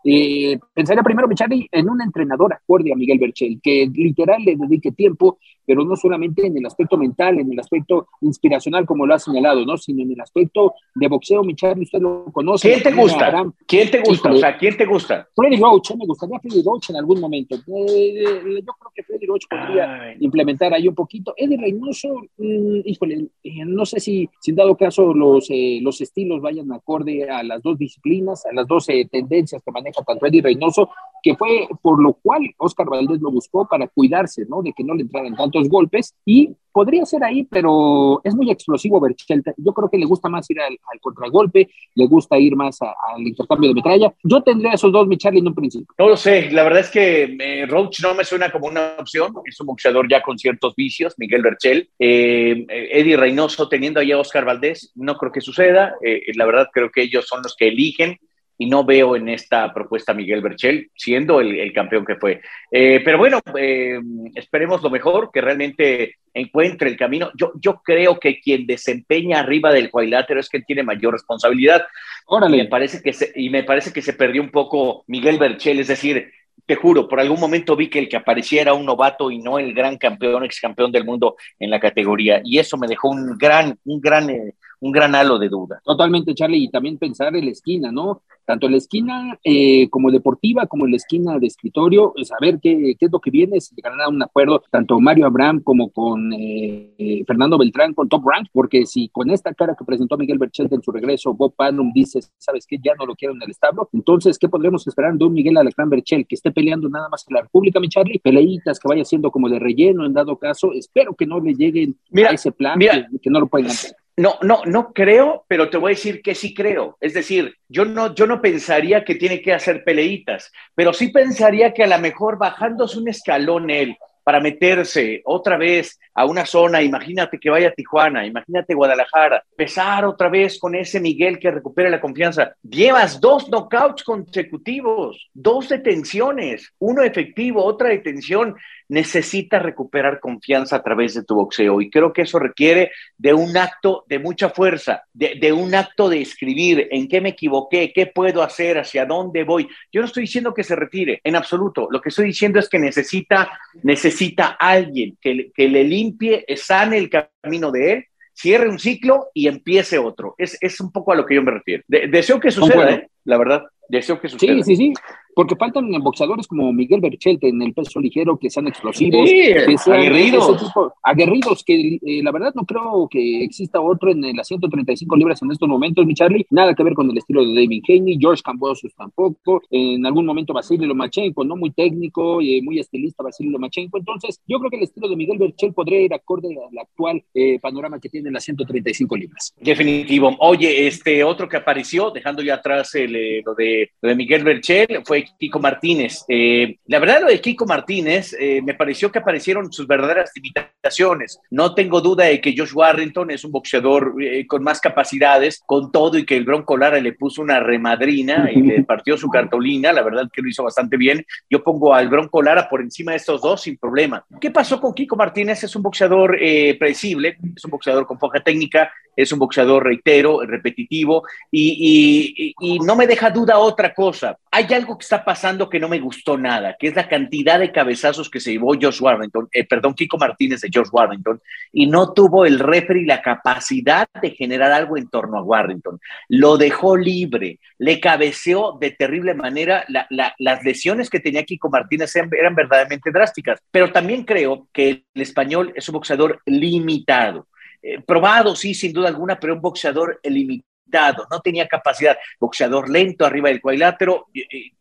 Eh, 0.04 0.58
pensaría 0.74 1.04
primero, 1.04 1.28
Michari, 1.28 1.68
en 1.72 1.90
un 1.90 2.02
entrenador 2.02 2.54
acorde 2.54 2.92
a 2.92 2.96
Miguel 2.96 3.20
Berchel, 3.20 3.60
que 3.62 3.90
literal 3.94 4.44
le 4.44 4.56
dedique 4.56 4.92
tiempo, 4.92 5.38
pero 5.66 5.86
no 5.86 5.96
solamente 5.96 6.46
en 6.46 6.58
el 6.58 6.66
aspecto 6.66 6.98
mental, 6.98 7.40
en 7.40 7.52
el 7.52 7.60
aspecto 7.60 8.08
inspiracional, 8.22 8.86
como 8.86 9.06
lo 9.06 9.14
ha 9.14 9.20
señalado, 9.20 9.66
¿no? 9.66 9.78
sino 9.78 10.04
en 10.04 10.12
el 10.12 10.20
aspecto 10.20 10.74
de 10.96 11.08
boxeo. 11.08 11.44
Michari, 11.44 11.82
usted 11.84 12.00
lo 12.00 12.26
conoce. 12.34 12.70
¿Quién 12.70 12.84
te 12.84 12.92
gusta? 12.92 13.54
¿Quién 13.68 13.92
te 13.92 14.02
gusta? 14.02 14.32
o 14.32 14.38
sea, 14.38 14.58
¿quién 14.58 14.78
te 14.78 14.86
gusta? 14.86 15.28
Freddy 15.36 15.58
Roach, 15.58 15.92
me 15.96 16.06
gustaría 16.06 16.40
Freddy 16.40 16.64
Roach 16.64 16.90
en 16.90 16.98
algún 16.98 17.22
momento. 17.22 17.56
Eh, 17.56 18.24
yo 18.66 18.74
creo 18.80 18.92
que 18.94 19.04
Freddy 19.04 19.26
Roach 19.28 19.46
podría 19.50 20.16
implementar 20.20 20.74
ahí 20.74 20.88
un 20.88 20.96
poquito. 20.96 21.34
Eddie 21.38 21.58
Reynoso, 21.58 22.10
mm, 22.38 22.80
híjole, 22.86 23.28
eh, 23.44 23.66
no 23.66 23.86
sé 23.86 24.00
si, 24.00 24.28
sin 24.40 24.56
dado 24.56 24.76
caso 24.76 25.14
los, 25.14 25.48
los 25.82 26.02
estilos 26.02 26.42
vayan 26.42 26.72
acorde 26.72 27.30
a 27.30 27.44
las 27.44 27.62
dos 27.62 27.78
disciplinas, 27.78 28.46
a 28.46 28.54
las 28.54 28.68
dos 28.68 28.88
tendencias 29.10 29.62
que 29.64 29.72
maneja 29.72 29.91
tanto 29.92 30.26
Eddie 30.26 30.42
Reynoso, 30.42 30.90
que 31.22 31.36
fue 31.36 31.68
por 31.82 32.02
lo 32.02 32.14
cual 32.14 32.44
Oscar 32.58 32.88
Valdés 32.90 33.22
lo 33.22 33.32
buscó 33.32 33.68
para 33.68 33.88
cuidarse, 33.88 34.46
¿no? 34.50 34.62
De 34.62 34.74
que 34.74 34.84
no 34.84 34.96
le 34.96 35.04
entraran 35.04 35.36
tantos 35.36 35.70
golpes 35.70 36.16
y 36.26 36.56
podría 36.72 37.06
ser 37.06 37.24
ahí, 37.24 37.44
pero 37.44 38.22
es 38.24 38.34
muy 38.34 38.50
explosivo 38.50 39.00
Berchel. 39.00 39.44
Yo 39.58 39.74
creo 39.74 39.90
que 39.90 39.98
le 39.98 40.06
gusta 40.06 40.30
más 40.30 40.50
ir 40.50 40.60
al, 40.62 40.78
contragolpe, 41.02 41.70
le 41.96 42.08
gusta 42.08 42.38
ir 42.38 42.56
más 42.56 42.80
al 42.82 43.22
intercambio 43.22 43.70
de 43.70 43.76
metralla. 43.76 44.14
Yo 44.24 44.42
tendría 44.42 44.74
esos 44.74 44.92
dos, 44.92 45.08
mi 45.08 45.18
Charlie, 45.18 45.40
en 45.40 45.48
un 45.48 45.56
principio. 45.56 45.88
No 45.98 46.10
lo 46.10 46.18
sé, 46.18 46.50
la 46.52 46.64
verdad 46.64 46.82
es 46.82 46.90
que 46.90 47.38
eh, 47.40 47.66
Roach 47.66 48.02
no 48.02 48.16
me 48.16 48.24
suena 48.24 48.52
como 48.52 48.68
una 48.68 48.96
opción, 48.98 49.34
es 49.46 49.60
un 49.60 49.68
boxeador 49.68 50.10
ya 50.10 50.22
con 50.22 50.38
ciertos 50.38 50.74
vicios, 50.76 51.14
Miguel 51.18 51.42
Berchel. 51.42 51.90
Eh, 52.00 52.66
Eddie 52.70 53.18
Reynoso 53.18 53.68
teniendo 53.68 54.00
ahí 54.00 54.12
a 54.12 54.20
Oscar 54.20 54.46
Valdés, 54.46 54.92
no 54.96 55.16
creo 55.18 55.32
que 55.32 55.42
suceda. 55.42 55.96
Eh, 56.02 56.22
la 56.36 56.46
verdad 56.46 56.70
creo 56.72 56.90
que 56.90 57.04
ellos 57.04 57.28
son 57.28 57.42
los 57.44 57.56
que 57.56 57.68
eligen 57.68 58.18
y 58.62 58.68
no 58.68 58.86
veo 58.86 59.16
en 59.16 59.28
esta 59.28 59.74
propuesta 59.74 60.12
a 60.12 60.16
Miguel 60.16 60.44
Berchel 60.44 60.92
siendo 60.94 61.42
el, 61.42 61.74
campeón 61.74 62.06
que 62.06 62.18
fue. 62.18 62.42
Eh, 62.70 63.02
pero 63.04 63.18
bueno, 63.18 63.40
eh, 63.58 64.00
esperemos 64.36 64.84
lo 64.84 64.92
mejor, 64.92 65.32
que 65.34 65.42
realmente 65.42 66.18
encuentre 66.32 66.88
el 66.88 66.96
camino. 66.96 67.32
Yo, 67.36 67.54
yo 67.60 67.82
creo 67.84 68.20
que 68.20 68.40
quien 68.40 68.68
desempeña 68.68 69.40
arriba 69.40 69.74
del 69.74 69.90
cuadrilátero 69.90 70.40
es 70.40 70.48
quien 70.48 70.64
tiene 70.64 70.84
mayor 70.84 71.14
responsabilidad. 71.14 71.88
Órale. 72.28 72.58
me 72.58 72.66
parece 72.66 73.02
que 73.02 73.14
se, 73.14 73.32
y 73.34 73.50
me 73.50 73.64
parece 73.64 73.92
que 73.92 74.04
se 74.04 74.14
perdió 74.14 74.44
un 74.44 74.52
poco 74.52 75.06
Miguel 75.08 75.40
Berchel, 75.40 75.80
es 75.80 75.88
decir, 75.88 76.32
te 76.68 76.76
juro, 76.76 77.08
por 77.08 77.20
algún 77.20 77.40
momento 77.40 77.76
vi 77.76 77.90
que 77.90 77.98
el 77.98 78.10
que 78.10 78.18
aparecía 78.18 78.62
era 78.62 78.76
un 78.76 78.86
novato 78.86 79.32
y 79.32 79.40
no 79.40 79.58
el 79.58 79.74
gran 79.74 79.98
campeón, 79.98 80.46
ex 80.46 80.62
campeón 80.62 80.92
del 80.92 81.04
mundo 81.04 81.36
en 81.58 81.72
la 81.72 81.80
categoría. 81.80 82.42
Y 82.46 82.60
eso 82.60 82.78
me 82.78 82.86
dejó 82.86 83.10
un 83.10 83.40
gran, 83.40 83.76
un 83.86 84.00
gran, 84.00 84.30
eh, 84.30 84.54
un 84.82 84.92
gran 84.92 85.16
halo 85.16 85.40
de 85.40 85.50
duda. 85.50 85.82
Totalmente, 85.84 86.36
Charlie, 86.36 86.66
y 86.66 86.70
también 86.70 86.98
pensar 86.98 87.36
en 87.36 87.46
la 87.46 87.52
esquina, 87.52 87.92
¿no? 87.92 88.22
tanto 88.46 88.66
en 88.66 88.74
la 88.74 88.80
esquina 88.80 89.40
eh, 89.44 89.90
como 89.90 90.12
deportiva, 90.12 90.66
como 90.66 90.86
en 90.86 90.92
la 90.92 90.98
esquina 90.98 91.40
de 91.40 91.48
escritorio, 91.48 92.14
saber 92.24 92.60
qué, 92.62 92.96
qué 93.00 93.06
es 93.06 93.12
lo 93.12 93.20
que 93.20 93.32
viene, 93.32 93.62
si 93.62 93.76
llegarán 93.76 94.02
a 94.02 94.10
un 94.10 94.22
acuerdo 94.22 94.62
tanto 94.70 95.00
Mario 95.00 95.26
Abraham 95.26 95.62
como 95.64 95.90
con 95.90 96.34
eh, 96.34 96.94
eh, 96.98 97.24
Fernando 97.26 97.58
Beltrán 97.58 97.94
con 97.94 98.10
Top 98.10 98.28
Rank, 98.28 98.50
porque 98.52 98.86
si 98.86 99.10
con 99.10 99.30
esta 99.30 99.54
cara 99.54 99.76
que 99.78 99.86
presentó 99.86 100.18
Miguel 100.18 100.38
Berchelt 100.38 100.74
en 100.74 100.82
su 100.82 100.92
regreso, 100.92 101.34
Bob 101.34 101.56
Panum 101.56 101.92
dice, 101.94 102.20
¿sabes 102.38 102.66
qué? 102.68 102.78
Ya 102.84 102.94
no 103.00 103.06
lo 103.06 103.16
quiero 103.16 103.34
en 103.36 103.42
el 103.42 103.52
establo, 103.52 103.90
entonces, 103.94 104.38
¿qué 104.38 104.50
podremos 104.50 104.86
esperar 104.86 105.14
de 105.14 105.24
un 105.24 105.34
Miguel 105.34 105.58
Alacrán 105.58 105.90
Berchelt 105.90 106.28
que 106.28 106.36
esté 106.36 106.52
peleando 106.52 106.90
nada 106.90 107.08
más 107.10 107.26
en 107.30 107.36
la 107.36 107.42
República, 107.44 107.80
mi 107.80 107.88
Charlie? 107.88 108.20
Peleitas 108.20 108.80
que 108.80 108.88
vaya 108.88 109.06
siendo 109.06 109.32
como 109.32 109.48
de 109.48 109.60
relleno 109.60 110.06
en 110.06 110.14
dado 110.14 110.38
caso, 110.38 110.74
espero 110.74 111.14
que 111.14 111.26
no 111.26 111.40
le 111.40 111.54
lleguen 111.54 111.96
a 112.28 112.34
ese 112.34 112.52
plan, 112.52 112.78
que, 112.80 113.30
no 113.30 113.40
lo 113.40 113.48
puedan 113.48 113.72
hacer. 113.72 113.96
No, 114.22 114.38
no, 114.44 114.62
no 114.66 114.94
creo, 114.94 115.46
pero 115.48 115.72
te 115.72 115.78
voy 115.78 115.94
a 115.94 115.96
decir 115.96 116.22
que 116.22 116.36
sí 116.36 116.54
creo. 116.54 116.96
Es 117.02 117.16
decir, 117.16 117.56
yo 117.68 117.86
no, 117.86 118.14
yo 118.14 118.28
no 118.28 118.40
pensaría 118.40 119.04
que 119.04 119.16
tiene 119.16 119.42
que 119.42 119.52
hacer 119.52 119.84
peleitas, 119.84 120.52
pero 120.76 120.94
sí 120.94 121.08
pensaría 121.08 121.74
que 121.74 121.84
a 121.84 121.88
lo 121.88 121.98
mejor 121.98 122.38
bajándose 122.38 123.00
un 123.00 123.08
escalón 123.08 123.72
él 123.72 123.98
para 124.24 124.40
meterse 124.40 125.24
otra 125.26 125.58
vez 125.58 126.00
a 126.14 126.26
una 126.26 126.46
zona, 126.46 126.84
imagínate 126.84 127.40
que 127.40 127.50
vaya 127.50 127.70
a 127.70 127.72
Tijuana, 127.72 128.24
imagínate 128.24 128.76
Guadalajara, 128.76 129.44
empezar 129.50 130.06
otra 130.06 130.30
vez 130.30 130.60
con 130.60 130.76
ese 130.76 131.00
Miguel 131.00 131.40
que 131.40 131.50
recupere 131.50 131.90
la 131.90 132.00
confianza. 132.00 132.54
Llevas 132.62 133.20
dos 133.20 133.50
knockouts 133.50 134.04
consecutivos, 134.04 135.32
dos 135.34 135.70
detenciones, 135.70 136.72
uno 136.78 137.02
efectivo, 137.02 137.64
otra 137.64 137.90
detención 137.90 138.56
necesita 138.92 139.58
recuperar 139.58 140.20
confianza 140.20 140.76
a 140.76 140.84
través 140.84 141.14
de 141.14 141.24
tu 141.24 141.36
boxeo 141.36 141.80
y 141.80 141.90
creo 141.90 142.12
que 142.12 142.24
eso 142.24 142.40
requiere 142.40 142.92
de 143.18 143.34
un 143.34 143.56
acto 143.56 144.04
de 144.10 144.20
mucha 144.20 144.50
fuerza, 144.50 145.06
de, 145.14 145.36
de, 145.40 145.54
un 145.54 145.74
acto 145.74 146.10
de 146.10 146.22
escribir 146.22 146.90
en 146.92 147.08
qué 147.08 147.22
me 147.22 147.30
equivoqué, 147.30 147.94
qué 147.96 148.08
puedo 148.08 148.44
hacer, 148.44 148.78
hacia 148.78 149.06
dónde 149.06 149.46
voy. 149.46 149.70
Yo 149.94 150.02
no 150.02 150.08
estoy 150.08 150.24
diciendo 150.24 150.54
que 150.54 150.66
se 150.66 150.76
retire, 150.76 151.22
en 151.24 151.38
absoluto. 151.38 151.88
Lo 151.90 152.02
que 152.02 152.10
estoy 152.10 152.26
diciendo 152.26 152.60
es 152.60 152.68
que 152.68 152.80
necesita, 152.80 153.58
necesita 153.82 154.58
alguien 154.60 155.18
que, 155.22 155.52
que 155.56 155.70
le 155.70 155.86
limpie, 155.86 156.44
sane 156.58 156.98
el 156.98 157.10
camino 157.10 157.72
de 157.72 157.94
él 157.94 158.06
cierre 158.34 158.70
un 158.70 158.80
ciclo 158.80 159.30
y 159.34 159.48
empiece 159.48 159.98
otro. 159.98 160.36
Es, 160.38 160.58
es 160.62 160.82
un 160.82 160.92
poco 160.92 161.12
a 161.12 161.16
lo 161.16 161.26
que 161.26 161.36
yo 161.36 161.44
me 161.44 161.52
refiero. 161.52 161.84
deseo 161.88 162.40
que 162.40 162.52
suceda, 162.52 162.92
¿eh? 162.92 163.08
La 163.24 163.38
verdad. 163.38 163.64
Deseo 163.90 164.20
que 164.20 164.30
suceda. 164.30 164.56
Sí, 164.56 164.64
sí, 164.64 164.76
sí 164.76 164.94
porque 165.36 165.56
faltan 165.56 165.90
boxeadores 166.02 166.48
como 166.48 166.72
Miguel 166.74 167.02
Berchelt 167.02 167.44
en 167.44 167.62
el 167.62 167.74
peso 167.74 168.00
ligero 168.00 168.38
que 168.38 168.50
sean 168.50 168.68
explosivos, 168.68 169.30
que 169.30 169.78
sean 169.78 169.98
aguerridos. 169.98 170.72
aguerridos, 171.04 171.64
que 171.64 172.00
eh, 172.02 172.24
la 172.24 172.32
verdad 172.32 172.54
no 172.56 172.66
creo 172.66 173.08
que 173.10 173.44
exista 173.44 173.80
otro 173.80 174.12
en 174.12 174.36
las 174.36 174.48
135 174.48 175.16
libras 175.16 175.42
en 175.42 175.52
estos 175.52 175.68
momentos, 175.68 176.06
mi 176.06 176.14
Charlie, 176.14 176.46
nada 176.50 176.74
que 176.74 176.84
ver 176.84 176.94
con 176.94 177.10
el 177.10 177.18
estilo 177.18 177.46
de 177.46 177.54
David 177.54 177.84
Haney, 177.88 178.18
George 178.20 178.42
Cambosos 178.44 178.94
tampoco, 178.96 179.62
en 179.70 180.06
algún 180.06 180.26
momento 180.26 180.54
Vasily 180.54 180.86
Lomachenko, 180.86 181.44
no 181.44 181.56
muy 181.56 181.72
técnico, 181.72 182.42
y 182.42 182.62
muy 182.62 182.80
estilista 182.80 183.24
Vasily 183.24 183.50
Lomachenko, 183.50 183.98
entonces 183.98 184.42
yo 184.48 184.60
creo 184.60 184.70
que 184.70 184.78
el 184.78 184.84
estilo 184.84 185.10
de 185.10 185.16
Miguel 185.16 185.38
Berchelt 185.38 185.74
podría 185.74 186.02
ir 186.02 186.14
acorde 186.14 186.50
al 186.50 186.78
actual 186.78 187.24
eh, 187.34 187.60
panorama 187.60 188.00
que 188.00 188.10
tiene 188.10 188.32
las 188.32 188.44
135 188.44 189.16
libras. 189.16 189.54
Definitivo. 189.60 190.36
Oye, 190.40 190.88
este 190.88 191.24
otro 191.24 191.48
que 191.48 191.58
apareció, 191.58 192.12
dejando 192.12 192.42
ya 192.42 192.56
atrás 192.56 192.96
el, 192.96 193.11
eh, 193.16 193.42
lo, 193.46 193.54
de, 193.56 193.92
lo 194.02 194.10
de 194.10 194.16
Miguel 194.16 194.44
Berchelt, 194.44 195.06
fue 195.06 195.26
Kiko 195.38 195.60
Martínez. 195.60 196.24
Eh, 196.28 196.78
la 196.88 197.00
verdad, 197.00 197.22
lo 197.22 197.28
de 197.28 197.42
Kiko 197.42 197.66
Martínez, 197.66 198.36
eh, 198.40 198.62
me 198.62 198.74
pareció 198.74 199.12
que 199.12 199.20
aparecieron 199.20 199.72
sus 199.72 199.88
verdaderas 199.88 200.32
limitaciones. 200.36 201.40
No 201.50 201.74
tengo 201.74 202.02
duda 202.02 202.26
de 202.26 202.42
que 202.42 202.56
Josh 202.56 202.74
Warrington 202.74 203.32
es 203.32 203.44
un 203.44 203.52
boxeador 203.52 204.16
eh, 204.22 204.46
con 204.48 204.64
más 204.64 204.80
capacidades, 204.80 205.62
con 205.66 205.92
todo, 205.92 206.18
y 206.18 206.26
que 206.26 206.38
el 206.38 206.46
Bronco 206.46 206.78
Lara 206.78 207.00
le 207.00 207.14
puso 207.14 207.42
una 207.42 207.60
remadrina 207.60 208.50
y 208.52 208.62
le 208.62 208.84
partió 208.86 209.18
su 209.18 209.30
cartolina. 209.30 209.94
La 209.94 210.04
verdad 210.04 210.30
que 210.32 210.42
lo 210.42 210.50
hizo 210.50 210.64
bastante 210.64 210.98
bien. 210.98 211.26
Yo 211.50 211.64
pongo 211.64 211.94
al 211.94 212.10
Bronco 212.10 212.42
Lara 212.42 212.70
por 212.70 212.82
encima 212.82 213.12
de 213.12 213.18
estos 213.18 213.42
dos 213.42 213.62
sin 213.62 213.78
problema. 213.78 214.26
¿Qué 214.40 214.52
pasó 214.52 214.80
con 214.80 214.94
Kiko 214.94 215.16
Martínez? 215.16 215.64
Es 215.64 215.76
un 215.76 215.84
boxeador 215.84 216.38
predecible, 216.38 217.38
es 217.56 217.66
un 217.66 217.72
boxeador 217.72 218.06
con 218.06 218.18
poca 218.18 218.42
técnica, 218.42 218.92
es 219.16 219.32
un 219.32 219.40
boxeador, 219.40 219.84
reitero, 219.84 220.42
repetitivo, 220.46 221.24
y, 221.52 222.56
no 222.86 222.96
me 222.96 223.08
deja 223.08 223.30
duda 223.30 223.58
otra 223.58 223.94
cosa. 223.94 224.38
Hay 224.52 224.66
algo 224.74 224.98
que 224.98 225.04
está 225.04 225.24
pasando 225.24 225.70
que 225.70 225.80
no 225.80 225.90
me 225.90 226.00
gustó 226.00 226.38
nada, 226.38 226.76
que 226.80 226.88
es 226.88 226.96
la 226.96 227.08
cantidad 227.08 227.60
de 227.60 227.72
cabezazos 227.72 228.30
que 228.30 228.40
se 228.40 228.52
llevó 228.52 228.76
Josh 228.80 229.02
Warrington, 229.02 229.48
eh, 229.52 229.66
perdón, 229.66 229.94
Kiko 229.94 230.18
Martínez 230.18 230.62
de 230.62 230.70
Josh 230.74 230.90
Warrington, 230.92 231.42
y 231.72 231.88
no 231.88 232.14
tuvo 232.14 232.46
el 232.46 232.60
referee 232.60 233.06
la 233.06 233.22
capacidad 233.22 234.08
de 234.22 234.32
generar 234.32 234.72
algo 234.72 234.98
en 234.98 235.10
torno 235.10 235.38
a 235.38 235.44
Warrington. 235.44 236.00
Lo 236.30 236.58
dejó 236.58 236.98
libre, 236.98 237.60
le 237.78 238.00
cabeceó 238.00 238.78
de 238.80 238.92
terrible 238.92 239.34
manera. 239.34 239.86
las 240.10 240.64
lesiones 240.64 241.10
que 241.10 241.20
tenía 241.20 241.44
Kiko 241.44 241.70
Martínez 241.70 242.16
eran 242.16 242.56
verdaderamente 242.56 243.12
drásticas, 243.12 243.60
pero 243.72 243.92
también 243.92 244.24
creo 244.24 244.68
que 244.74 245.04
el 245.14 245.22
español 245.22 245.74
es 245.76 245.88
un 245.90 245.94
boxeador 245.94 246.42
limitado 246.46 247.48
eh, 247.82 248.00
probado, 248.02 248.56
sí, 248.56 248.74
sin 248.74 248.94
duda 248.94 249.08
alguna, 249.08 249.40
pero 249.40 249.56
un 249.56 249.62
boxeador 249.62 250.20
limitado, 250.24 251.28
no 251.30 251.40
tenía 251.40 251.68
capacidad, 251.68 252.18
boxeador 252.40 252.90
lento 252.90 253.26
arriba 253.26 253.50
del 253.50 253.62
cuadrilátero. 253.62 254.28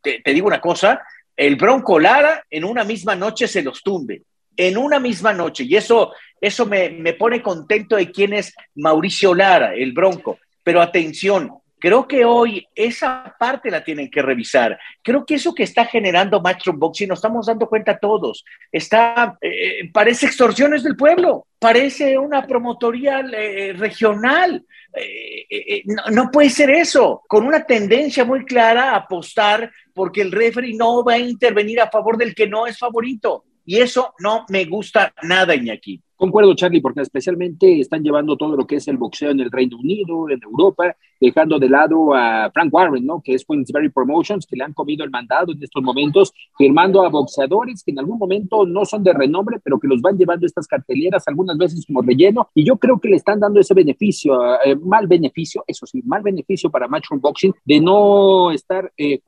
Te, 0.02 0.22
digo 0.24 0.46
una 0.46 0.60
cosa, 0.60 1.02
el 1.36 1.56
Bronco 1.56 1.98
Lara 1.98 2.44
en 2.50 2.64
una 2.64 2.84
misma 2.84 3.14
noche 3.14 3.48
se 3.48 3.62
los 3.62 3.82
tumbe, 3.82 4.22
en 4.56 4.76
una 4.76 4.98
misma 4.98 5.32
noche, 5.32 5.64
y 5.64 5.76
eso, 5.76 6.12
eso 6.40 6.66
me, 6.66 6.90
me 6.90 7.14
pone 7.14 7.40
contento 7.40 7.96
de 7.96 8.10
quién 8.10 8.34
es 8.34 8.54
Mauricio 8.74 9.34
Lara, 9.34 9.74
el 9.74 9.92
Bronco. 9.92 10.38
Pero 10.62 10.82
atención, 10.82 11.59
Creo 11.80 12.06
que 12.06 12.26
hoy 12.26 12.68
esa 12.74 13.34
parte 13.38 13.70
la 13.70 13.82
tienen 13.82 14.10
que 14.10 14.20
revisar. 14.20 14.78
Creo 15.02 15.24
que 15.24 15.36
eso 15.36 15.54
que 15.54 15.62
está 15.62 15.86
generando 15.86 16.40
Matchroom 16.40 16.78
Boxing, 16.78 17.08
nos 17.08 17.18
estamos 17.18 17.46
dando 17.46 17.68
cuenta 17.68 17.98
todos, 17.98 18.44
está, 18.70 19.38
eh, 19.40 19.90
parece 19.90 20.26
extorsiones 20.26 20.82
del 20.82 20.94
pueblo, 20.94 21.46
parece 21.58 22.18
una 22.18 22.46
promotoría 22.46 23.20
eh, 23.20 23.72
regional. 23.72 24.62
Eh, 24.94 25.82
no, 25.86 26.02
no, 26.10 26.30
puede 26.30 26.50
ser 26.50 26.68
eso, 26.70 27.22
con 27.26 27.46
una 27.46 27.64
tendencia 27.64 28.24
muy 28.24 28.44
clara 28.44 28.90
a 28.90 28.96
apostar 28.96 29.72
porque 29.94 30.20
el 30.20 30.32
referee 30.32 30.74
no 30.74 31.02
va 31.02 31.14
a 31.14 31.18
intervenir 31.18 31.80
a 31.80 31.90
favor 31.90 32.18
del 32.18 32.34
que 32.34 32.46
no 32.46 32.66
es 32.66 32.76
favorito. 32.76 33.44
Y 33.64 33.78
eso 33.80 34.14
no 34.18 34.44
me 34.48 34.64
gusta 34.66 35.14
nada, 35.22 35.54
Iñaki. 35.54 36.02
Concuerdo, 36.20 36.54
Charlie, 36.54 36.82
porque 36.82 37.00
especialmente 37.00 37.80
están 37.80 38.02
llevando 38.02 38.36
todo 38.36 38.54
lo 38.54 38.66
que 38.66 38.76
es 38.76 38.86
el 38.88 38.98
boxeo 38.98 39.30
en 39.30 39.40
el 39.40 39.50
Reino 39.50 39.78
Unido, 39.78 40.28
en 40.28 40.38
Europa, 40.42 40.94
dejando 41.18 41.58
de 41.58 41.70
lado 41.70 42.14
a 42.14 42.50
Frank 42.52 42.68
Warren, 42.74 43.06
¿no? 43.06 43.22
Que 43.24 43.32
es 43.32 43.44
Queensberry 43.46 43.88
Promotions, 43.88 44.44
que 44.46 44.54
le 44.54 44.64
han 44.64 44.74
comido 44.74 45.02
el 45.02 45.10
mandado 45.10 45.52
en 45.52 45.62
estos 45.62 45.82
momentos, 45.82 46.30
firmando 46.58 47.02
a 47.02 47.08
boxeadores 47.08 47.82
que 47.82 47.92
en 47.92 48.00
algún 48.00 48.18
momento 48.18 48.66
no 48.66 48.84
son 48.84 49.02
de 49.02 49.14
renombre, 49.14 49.60
pero 49.64 49.80
que 49.80 49.88
los 49.88 50.02
van 50.02 50.18
llevando 50.18 50.44
estas 50.44 50.66
carteleras, 50.66 51.26
algunas 51.26 51.56
veces 51.56 51.86
como 51.86 52.02
relleno, 52.02 52.50
y 52.54 52.66
yo 52.66 52.76
creo 52.76 53.00
que 53.00 53.08
le 53.08 53.16
están 53.16 53.40
dando 53.40 53.58
ese 53.58 53.72
beneficio, 53.72 54.38
eh, 54.62 54.76
mal 54.76 55.06
beneficio, 55.06 55.64
eso 55.66 55.86
sí, 55.86 56.02
mal 56.04 56.20
beneficio 56.20 56.70
para 56.70 56.86
Matchroom 56.86 57.22
Boxing, 57.22 57.54
de 57.64 57.80
no 57.80 58.50
estar 58.50 58.92
eh, 58.98 59.22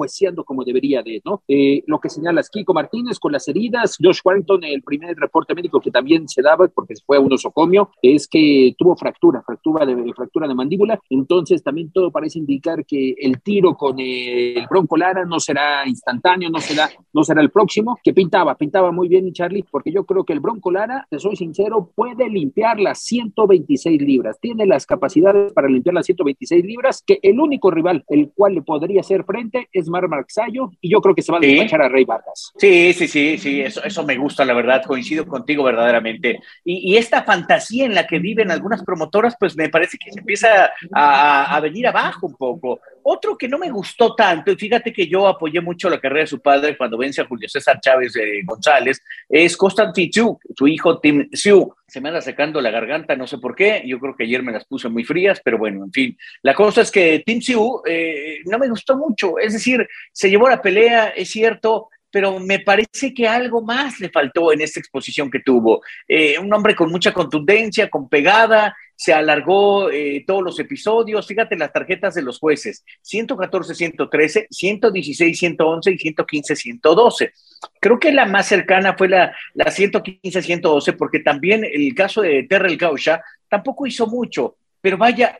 como 0.44 0.62
debería 0.62 1.02
de, 1.02 1.22
¿no? 1.24 1.42
Eh, 1.48 1.82
lo 1.86 1.98
que 1.98 2.10
señalas 2.10 2.50
Kiko 2.50 2.74
Martínez 2.74 3.18
con 3.18 3.32
las 3.32 3.48
heridas, 3.48 3.96
Josh 3.98 4.20
Warrington, 4.22 4.62
el 4.64 4.82
primer 4.82 5.16
reporte 5.16 5.54
médico 5.54 5.80
que 5.80 5.90
también 5.90 6.28
se 6.28 6.42
daba, 6.42 6.68
porque 6.82 6.94
fue 7.06 7.16
un 7.16 7.32
osocomio, 7.32 7.90
es 8.02 8.26
que 8.26 8.74
tuvo 8.76 8.96
fractura, 8.96 9.40
fractura 9.42 9.86
de, 9.86 10.12
fractura 10.14 10.48
de 10.48 10.54
mandíbula, 10.54 10.98
entonces 11.08 11.62
también 11.62 11.92
todo 11.92 12.10
parece 12.10 12.40
indicar 12.40 12.84
que 12.84 13.14
el 13.18 13.40
tiro 13.40 13.76
con 13.76 14.00
el 14.00 14.66
Bronco 14.68 14.96
Lara 14.96 15.24
no 15.24 15.38
será 15.38 15.86
instantáneo, 15.86 16.50
no 16.50 16.58
será, 16.58 16.90
no 17.12 17.22
será 17.22 17.40
el 17.40 17.50
próximo, 17.50 18.00
que 18.02 18.12
pintaba, 18.12 18.56
pintaba 18.56 18.90
muy 18.90 19.06
bien 19.06 19.32
Charlie, 19.32 19.64
porque 19.70 19.92
yo 19.92 20.04
creo 20.04 20.24
que 20.24 20.32
el 20.32 20.40
Bronco 20.40 20.72
Lara, 20.72 21.06
te 21.08 21.20
soy 21.20 21.36
sincero, 21.36 21.92
puede 21.94 22.28
limpiar 22.28 22.80
las 22.80 22.98
126 23.04 24.02
libras, 24.02 24.40
tiene 24.40 24.66
las 24.66 24.84
capacidades 24.84 25.52
para 25.52 25.68
limpiar 25.68 25.94
las 25.94 26.06
126 26.06 26.64
libras, 26.64 27.04
que 27.06 27.20
el 27.22 27.38
único 27.38 27.70
rival 27.70 28.04
el 28.08 28.32
cual 28.34 28.54
le 28.54 28.62
podría 28.62 29.02
hacer 29.02 29.22
frente 29.22 29.68
es 29.72 29.88
Mar 29.88 30.08
Marxayo, 30.08 30.72
y 30.80 30.90
yo 30.90 31.00
creo 31.00 31.14
que 31.14 31.22
se 31.22 31.30
va 31.30 31.38
a 31.38 31.40
despachar 31.40 31.82
a 31.82 31.88
Rey 31.88 32.04
Vargas. 32.04 32.52
Sí, 32.56 32.92
sí, 32.92 33.06
sí, 33.06 33.38
sí, 33.38 33.60
eso, 33.60 33.84
eso 33.84 34.04
me 34.04 34.18
gusta, 34.18 34.44
la 34.44 34.54
verdad, 34.54 34.82
coincido 34.84 35.26
contigo 35.26 35.62
verdaderamente. 35.62 36.40
Y, 36.64 36.71
y 36.82 36.96
esta 36.96 37.24
fantasía 37.24 37.84
en 37.84 37.94
la 37.94 38.06
que 38.06 38.18
viven 38.18 38.50
algunas 38.50 38.82
promotoras, 38.82 39.34
pues 39.38 39.56
me 39.56 39.68
parece 39.68 39.98
que 39.98 40.12
se 40.12 40.20
empieza 40.20 40.72
a, 40.92 41.60
venir 41.60 41.86
abajo 41.86 42.26
un 42.26 42.36
poco. 42.36 42.80
Otro 43.02 43.36
que 43.36 43.48
no 43.48 43.58
me 43.58 43.70
gustó 43.70 44.14
tanto, 44.14 44.52
y 44.52 44.56
fíjate 44.56 44.92
que 44.92 45.06
yo 45.06 45.26
apoyé 45.26 45.60
mucho 45.60 45.90
la 45.90 46.00
carrera 46.00 46.22
de 46.22 46.28
su 46.28 46.40
padre 46.40 46.76
cuando 46.76 46.98
vence 46.98 47.20
a 47.20 47.26
Julio 47.26 47.48
César 47.48 47.80
Chávez 47.80 48.14
eh, 48.16 48.42
González, 48.44 49.02
es 49.28 49.56
Constantin 49.56 50.10
Xiu, 50.12 50.38
su 50.56 50.68
hijo 50.68 50.98
Tim 51.00 51.28
Xiu. 51.32 51.74
Se 51.86 52.00
me 52.00 52.08
anda 52.08 52.20
secando 52.20 52.60
la 52.60 52.70
garganta, 52.70 53.16
no 53.16 53.26
sé 53.26 53.38
por 53.38 53.54
qué. 53.54 53.82
Yo 53.84 53.98
creo 53.98 54.16
que 54.16 54.24
ayer 54.24 54.42
me 54.42 54.52
las 54.52 54.64
puse 54.64 54.88
muy 54.88 55.04
frías, 55.04 55.40
pero 55.44 55.58
bueno, 55.58 55.84
en 55.84 55.92
fin. 55.92 56.16
La 56.42 56.54
cosa 56.54 56.80
es 56.80 56.90
que 56.90 57.22
Tim 57.26 57.40
Xiu 57.40 57.82
eh, 57.86 58.38
no 58.46 58.58
me 58.58 58.68
gustó 58.68 58.96
mucho. 58.96 59.38
Es 59.38 59.52
decir, 59.52 59.86
se 60.10 60.30
llevó 60.30 60.48
la 60.48 60.62
pelea, 60.62 61.08
es 61.08 61.28
cierto, 61.28 61.88
pero 62.12 62.38
me 62.38 62.60
parece 62.60 63.14
que 63.14 63.26
algo 63.26 63.62
más 63.62 63.98
le 63.98 64.10
faltó 64.10 64.52
en 64.52 64.60
esta 64.60 64.78
exposición 64.78 65.30
que 65.30 65.40
tuvo. 65.40 65.82
Eh, 66.06 66.38
un 66.38 66.52
hombre 66.52 66.76
con 66.76 66.90
mucha 66.90 67.12
contundencia, 67.12 67.88
con 67.88 68.08
pegada, 68.08 68.76
se 68.94 69.14
alargó 69.14 69.90
eh, 69.90 70.22
todos 70.26 70.42
los 70.42 70.60
episodios. 70.60 71.26
Fíjate 71.26 71.56
las 71.56 71.72
tarjetas 71.72 72.14
de 72.14 72.22
los 72.22 72.38
jueces: 72.38 72.84
114, 73.00 73.74
113, 73.74 74.46
116, 74.50 75.38
111 75.38 75.90
y 75.90 75.98
115, 75.98 76.54
112. 76.54 77.32
Creo 77.80 77.98
que 77.98 78.12
la 78.12 78.26
más 78.26 78.46
cercana 78.46 78.94
fue 78.96 79.08
la, 79.08 79.34
la 79.54 79.70
115, 79.70 80.42
112, 80.42 80.92
porque 80.92 81.20
también 81.20 81.64
el 81.64 81.94
caso 81.94 82.20
de 82.20 82.42
Terrell 82.44 82.76
Gausha 82.76 83.24
tampoco 83.48 83.86
hizo 83.86 84.06
mucho. 84.06 84.56
Pero 84.82 84.98
vaya, 84.98 85.38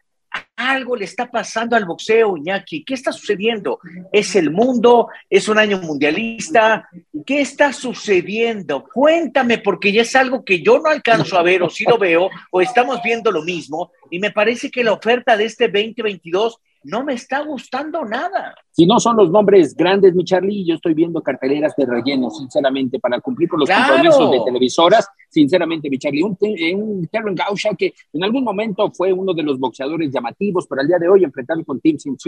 algo 0.56 0.97
le 0.97 1.04
está 1.04 1.30
pasando 1.30 1.76
al 1.76 1.85
boxeo, 1.85 2.37
Iñaki. 2.37 2.85
¿Qué 2.85 2.94
está 2.94 3.12
sucediendo? 3.12 3.78
¿Es 4.12 4.37
el 4.37 4.50
mundo? 4.50 5.09
¿Es 5.28 5.49
un 5.49 5.59
año 5.59 5.78
mundialista? 5.78 6.88
¿Qué 7.26 7.40
está 7.40 7.73
sucediendo? 7.73 8.85
Cuéntame, 8.92 9.59
porque 9.59 9.92
ya 9.92 10.02
es 10.02 10.14
algo 10.16 10.44
que 10.44 10.62
yo 10.62 10.78
no 10.78 10.90
alcanzo 10.90 11.38
a 11.38 11.42
ver, 11.42 11.62
o 11.62 11.71
sí 11.71 11.85
lo 11.85 11.99
veo, 11.99 12.28
o 12.50 12.61
estamos 12.61 13.00
viendo 13.02 13.30
lo 13.30 13.42
mismo, 13.42 13.92
y 14.11 14.18
me 14.18 14.30
parece 14.30 14.71
que 14.71 14.85
la 14.85 14.92
oferta 14.92 15.37
de 15.37 15.44
este 15.44 15.68
2022 15.68 16.59
no 16.85 17.04
me 17.04 17.14
está 17.14 17.40
gustando 17.40 18.04
nada. 18.04 18.54
Si 18.73 18.87
no 18.87 18.99
son 18.99 19.16
los 19.16 19.30
nombres 19.30 19.75
grandes, 19.76 20.14
mi 20.14 20.25
Charlie, 20.25 20.64
yo 20.64 20.75
estoy 20.75 20.94
viendo 20.94 21.23
carteleras 21.23 21.75
de 21.76 21.87
relleno, 21.87 22.30
sinceramente, 22.30 22.99
para 22.99 23.21
cumplir 23.21 23.49
con 23.49 23.61
los 23.61 23.71
compromisos 23.71 24.30
de 24.30 24.40
televisoras. 24.44 25.09
Sinceramente, 25.33 25.89
mi 25.89 25.99
Charlie, 25.99 26.23
un, 26.23 26.37
un 26.77 27.09
Terren 27.11 27.35
Gausha 27.35 27.71
que 27.75 27.95
en 28.12 28.23
algún 28.23 28.45
momento 28.45 28.91
fue 28.93 29.15
uno 29.15 29.33
de 29.33 29.43
los 29.43 29.59
boxeadores 29.59 30.11
llamativos, 30.12 30.67
pero 30.67 30.83
al 30.83 30.89
día 30.89 30.99
de 30.99 31.09
hoy 31.09 31.25
enfrentarlo 31.25 31.65
con 31.65 31.81
Tim 31.81 31.97
Sin 31.99 32.19